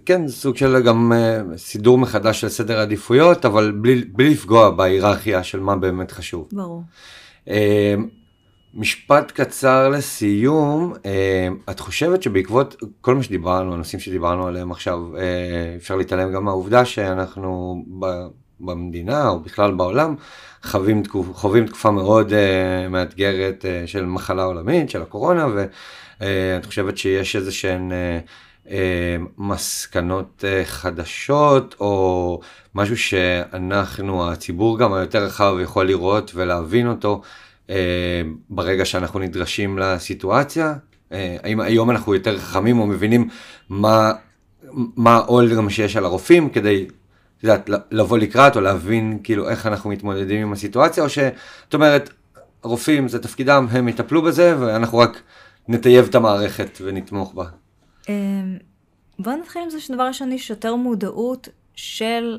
כן, 0.06 0.28
סוג 0.28 0.56
של 0.56 0.80
גם 0.80 1.12
uh, 1.12 1.56
סידור 1.56 1.98
מחדש 1.98 2.40
של 2.40 2.48
סדר 2.48 2.80
עדיפויות, 2.80 3.44
אבל 3.44 3.70
בלי, 3.70 4.04
בלי 4.12 4.30
לפגוע 4.30 4.70
בהיררכיה 4.70 5.42
של 5.42 5.60
מה 5.60 5.76
באמת 5.76 6.12
חשוב. 6.12 6.48
ברור. 6.52 6.82
Uh, 7.46 7.50
משפט 8.74 9.30
קצר 9.30 9.88
לסיום, 9.88 10.92
אה, 11.06 11.48
את 11.70 11.80
חושבת 11.80 12.22
שבעקבות 12.22 12.76
כל 13.00 13.14
מה 13.14 13.22
שדיברנו, 13.22 13.74
הנושאים 13.74 14.00
שדיברנו 14.00 14.46
עליהם 14.46 14.70
עכשיו, 14.70 15.16
אה, 15.16 15.74
אפשר 15.76 15.96
להתעלם 15.96 16.32
גם 16.32 16.44
מהעובדה 16.44 16.84
שאנחנו 16.84 17.84
במדינה 18.60 19.28
או 19.28 19.40
בכלל 19.40 19.74
בעולם 19.74 20.14
חווים, 20.62 21.02
תקופ, 21.02 21.26
חווים 21.32 21.66
תקופה 21.66 21.90
מאוד 21.90 22.32
אה, 22.32 22.88
מאתגרת 22.88 23.64
של 23.86 24.04
מחלה 24.04 24.42
עולמית, 24.42 24.90
של 24.90 25.02
הקורונה, 25.02 25.46
ואת 25.54 26.66
חושבת 26.66 26.98
שיש 26.98 27.36
איזה 27.36 27.52
שהן 27.52 27.92
מסקנות 29.38 30.44
חדשות 30.64 31.74
או 31.80 32.40
משהו 32.74 32.96
שאנחנו, 32.96 34.30
הציבור 34.30 34.78
גם 34.78 34.92
היותר 34.92 35.24
רחב 35.24 35.54
יכול 35.62 35.86
לראות 35.86 36.30
ולהבין 36.34 36.88
אותו. 36.88 37.22
אה, 37.70 38.22
ברגע 38.50 38.84
שאנחנו 38.84 39.20
נדרשים 39.20 39.78
לסיטואציה? 39.78 40.74
אה, 41.12 41.36
האם 41.42 41.60
היום 41.60 41.90
אנחנו 41.90 42.14
יותר 42.14 42.38
חכמים 42.38 42.78
או 42.78 42.86
מבינים 42.86 43.28
מה, 43.68 44.12
העול 45.06 45.54
גם 45.56 45.70
שיש 45.70 45.96
על 45.96 46.04
הרופאים 46.04 46.48
כדי, 46.50 46.86
יודעת, 47.42 47.70
לבוא 47.90 48.18
לקראת 48.18 48.56
או 48.56 48.60
להבין 48.60 49.18
כאילו 49.24 49.48
איך 49.48 49.66
אנחנו 49.66 49.90
מתמודדים 49.90 50.42
עם 50.42 50.52
הסיטואציה, 50.52 51.04
או 51.04 51.08
שאת 51.08 51.74
אומרת, 51.74 52.10
רופאים 52.62 53.08
זה 53.08 53.18
תפקידם, 53.18 53.66
הם 53.70 53.88
יטפלו 53.88 54.22
בזה 54.22 54.56
ואנחנו 54.60 54.98
רק 54.98 55.22
נטייב 55.68 56.06
את 56.10 56.14
המערכת 56.14 56.78
ונתמוך 56.84 57.34
בה. 57.34 57.44
אה, 58.08 58.14
בוא 59.18 59.32
נתחיל 59.32 59.62
עם 59.62 59.70
זה 59.70 59.80
שדבר 59.80 60.06
ראשון 60.06 60.32
יש 60.32 60.50
יותר 60.50 60.74
מודעות 60.74 61.48
של 61.74 62.38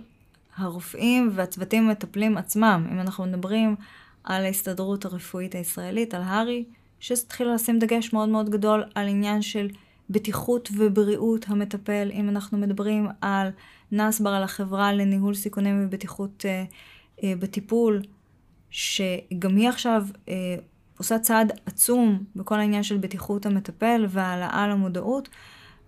הרופאים 0.57 1.29
והצוותים 1.33 1.87
המטפלים 1.87 2.37
עצמם. 2.37 2.87
אם 2.91 2.99
אנחנו 2.99 3.25
מדברים 3.25 3.75
על 4.23 4.45
ההסתדרות 4.45 5.05
הרפואית 5.05 5.55
הישראלית, 5.55 6.13
על 6.13 6.21
הר"י, 6.21 6.65
שהתחילה 6.99 7.53
לשים 7.53 7.79
דגש 7.79 8.13
מאוד 8.13 8.29
מאוד 8.29 8.49
גדול 8.49 8.83
על 8.95 9.07
עניין 9.07 9.41
של 9.41 9.67
בטיחות 10.09 10.69
ובריאות 10.77 11.45
המטפל. 11.49 12.09
אם 12.13 12.29
אנחנו 12.29 12.57
מדברים 12.57 13.07
על 13.21 13.49
נסבר, 13.91 14.29
על 14.29 14.43
החברה 14.43 14.93
לניהול 14.93 15.33
סיכונים 15.33 15.85
ובטיחות 15.85 16.45
אה, 16.45 16.63
אה, 17.23 17.33
בטיפול, 17.39 18.01
שגם 18.69 19.55
היא 19.55 19.69
עכשיו 19.69 20.03
אה, 20.29 20.55
עושה 20.97 21.19
צעד 21.19 21.51
עצום 21.65 22.23
בכל 22.35 22.59
העניין 22.59 22.83
של 22.83 22.97
בטיחות 22.97 23.45
המטפל 23.45 24.05
והעלאה 24.09 24.67
למודעות. 24.67 25.29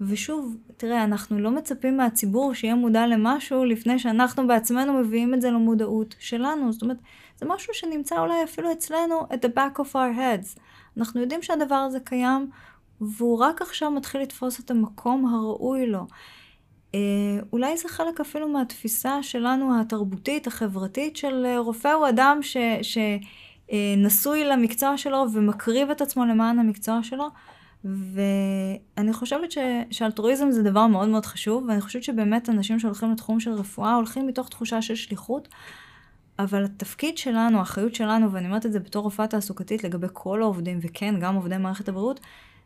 ושוב, 0.08 0.58
תראה, 0.78 1.04
אנחנו 1.04 1.40
לא 1.40 1.52
מצפים 1.52 1.98
מהציבור 1.98 2.54
שיהיה 2.54 2.76
מודע 2.76 3.08
למשהו 3.08 3.66
לפני 3.66 4.00
שאנחנו 4.00 4.48
בעצמנו 4.48 4.94
מביאים 4.94 5.34
את 5.34 5.42
זה 5.42 5.52
למודעות 5.52 6.16
שלנו. 6.20 6.72
זאת 6.72 6.82
אומרת, 6.82 6.98
זה 7.38 7.46
משהו 7.50 7.74
שנמצא 7.74 8.20
אולי 8.20 8.44
אפילו 8.44 8.72
אצלנו 8.72 9.22
at 9.22 9.46
the 9.46 9.58
back 9.58 9.80
of 9.80 9.94
our 9.94 10.18
heads. 10.18 10.60
אנחנו 10.98 11.22
יודעים 11.22 11.42
שהדבר 11.42 11.76
הזה 11.76 12.00
קיים, 12.00 12.50
והוא 13.02 13.40
רק 13.40 13.62
עכשיו 13.62 13.92
מתחיל 13.92 14.22
לתפוס 14.22 14.60
את 14.60 14.72
המקום 14.72 15.26
הראוי 15.26 15.88
לו. 15.88 16.06
אה, 16.96 17.00
אולי 17.54 17.78
זה 17.78 17.90
חלק 17.90 18.20
אפילו 18.20 18.48
מהתפיסה 18.50 19.24
שלנו 19.24 19.82
התרבותית, 19.82 20.48
החברתית, 20.48 21.18
של 21.18 21.46
אה, 21.46 21.60
רופא 21.60 21.88
הוא 21.88 22.10
אדם 22.10 22.40
ש, 22.42 22.58
שנשוי 23.72 24.46
למקצוע 24.46 24.98
שלו 24.98 25.26
ומקריב 25.34 25.90
את 25.90 26.02
עצמו 26.02 26.26
למען 26.26 26.60
המקצוע 26.60 27.00
שלו. 27.04 27.28
ואני 27.86 29.14
חושבת 29.14 29.52
ש... 29.52 29.58
שאלטרואיזם 29.92 30.52
זה 30.52 30.64
דבר 30.64 30.88
מאוד 30.88 31.10
מאוד 31.10 31.26
חשוב, 31.26 31.66
ואני 31.68 31.82
חושבת 31.82 32.04
שבאמת 32.04 32.50
אנשים 32.50 32.80
שהולכים 32.80 33.12
לתחום 33.12 33.40
של 33.40 33.52
רפואה 33.52 33.96
הולכים 33.96 34.28
מתוך 34.28 34.50
תחושה 34.50 34.82
של 34.82 34.96
שליחות, 34.96 35.48
אבל 36.40 36.66
התפקיד 36.66 37.18
שלנו, 37.18 37.60
האחריות 37.60 37.96
שלנו, 37.96 38.32
ואני 38.32 38.46
אומרת 38.46 38.66
את 38.66 38.72
זה 38.72 38.80
בתור 38.80 39.04
רופאה 39.04 39.28
תעסוקתית 39.28 39.84
לגבי 39.84 40.08
כל 40.14 40.42
העובדים, 40.42 40.80
וכן, 40.82 41.20
גם 41.20 41.36
עובדי 41.36 41.58
מערכת 41.58 41.90
הבריאות, 41.90 42.20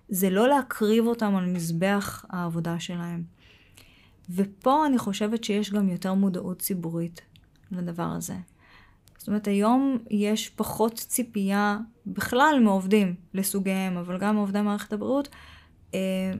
זה 0.10 0.30
לא 0.30 0.48
להקריב 0.48 1.08
אותם 1.08 1.36
על 1.36 1.46
מזבח 1.46 2.26
העבודה 2.30 2.80
שלהם. 2.80 3.24
ופה 4.30 4.86
אני 4.86 4.98
חושבת 4.98 5.44
שיש 5.44 5.72
גם 5.72 5.90
יותר 5.90 6.14
מודעות 6.14 6.60
ציבורית 6.60 7.22
לדבר 7.72 8.04
הזה. 8.04 8.36
זאת 9.26 9.28
אומרת, 9.28 9.48
היום 9.48 9.98
יש 10.10 10.50
פחות 10.50 10.94
ציפייה 10.94 11.80
בכלל 12.08 12.60
מעובדים 12.64 13.16
לסוגיהם, 13.34 13.98
אבל 13.98 14.18
גם 14.18 14.36
מעובדי 14.36 14.62
מערכת 14.62 14.94
הבריאות, 14.94 15.30
אה, 15.94 16.32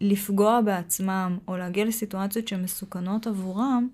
לפגוע 0.00 0.60
בעצמם 0.60 1.38
או 1.48 1.56
להגיע 1.56 1.84
לסיטואציות 1.84 2.48
שהן 2.48 2.62
מסוכנות 2.62 3.26
עבורם 3.26 3.88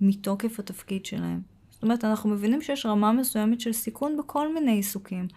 מתוקף 0.00 0.58
התפקיד 0.58 1.06
שלהם. 1.06 1.40
זאת 1.70 1.82
אומרת, 1.82 2.04
אנחנו 2.04 2.30
מבינים 2.30 2.62
שיש 2.62 2.86
רמה 2.86 3.12
מסוימת 3.12 3.60
של 3.60 3.72
סיכון 3.72 4.16
בכל 4.16 4.54
מיני 4.54 4.72
עיסוקים, 4.72 5.28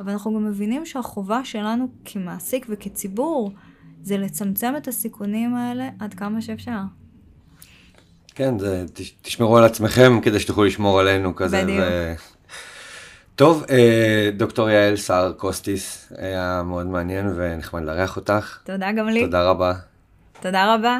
אבל 0.00 0.12
אנחנו 0.12 0.34
גם 0.34 0.44
מבינים 0.44 0.86
שהחובה 0.86 1.44
שלנו 1.44 1.88
כמעסיק 2.04 2.66
וכציבור 2.68 3.52
זה 4.02 4.18
לצמצם 4.18 4.74
את 4.76 4.88
הסיכונים 4.88 5.54
האלה 5.54 5.90
עד 5.98 6.14
כמה 6.14 6.40
שאפשר. 6.42 6.80
כן, 8.40 8.58
זה, 8.58 8.84
תשמרו 9.22 9.58
על 9.58 9.64
עצמכם 9.64 10.20
כדי 10.20 10.40
שתוכלו 10.40 10.64
לשמור 10.64 11.00
עלינו 11.00 11.36
כזה. 11.36 11.62
בדיוק. 11.62 11.84
ו... 11.90 12.14
טוב, 13.34 13.64
אה, 13.70 14.30
דוקטור 14.36 14.70
יעל 14.70 14.96
סער 14.96 15.32
קוסטיס, 15.32 16.12
היה 16.18 16.62
מאוד 16.64 16.86
מעניין 16.86 17.32
ונחמד 17.36 17.82
לארח 17.82 18.16
אותך. 18.16 18.58
תודה 18.64 18.92
גם 18.92 19.08
לי. 19.08 19.24
תודה 19.24 19.42
רבה. 19.42 19.72
תודה 20.40 20.74
רבה. 20.74 20.98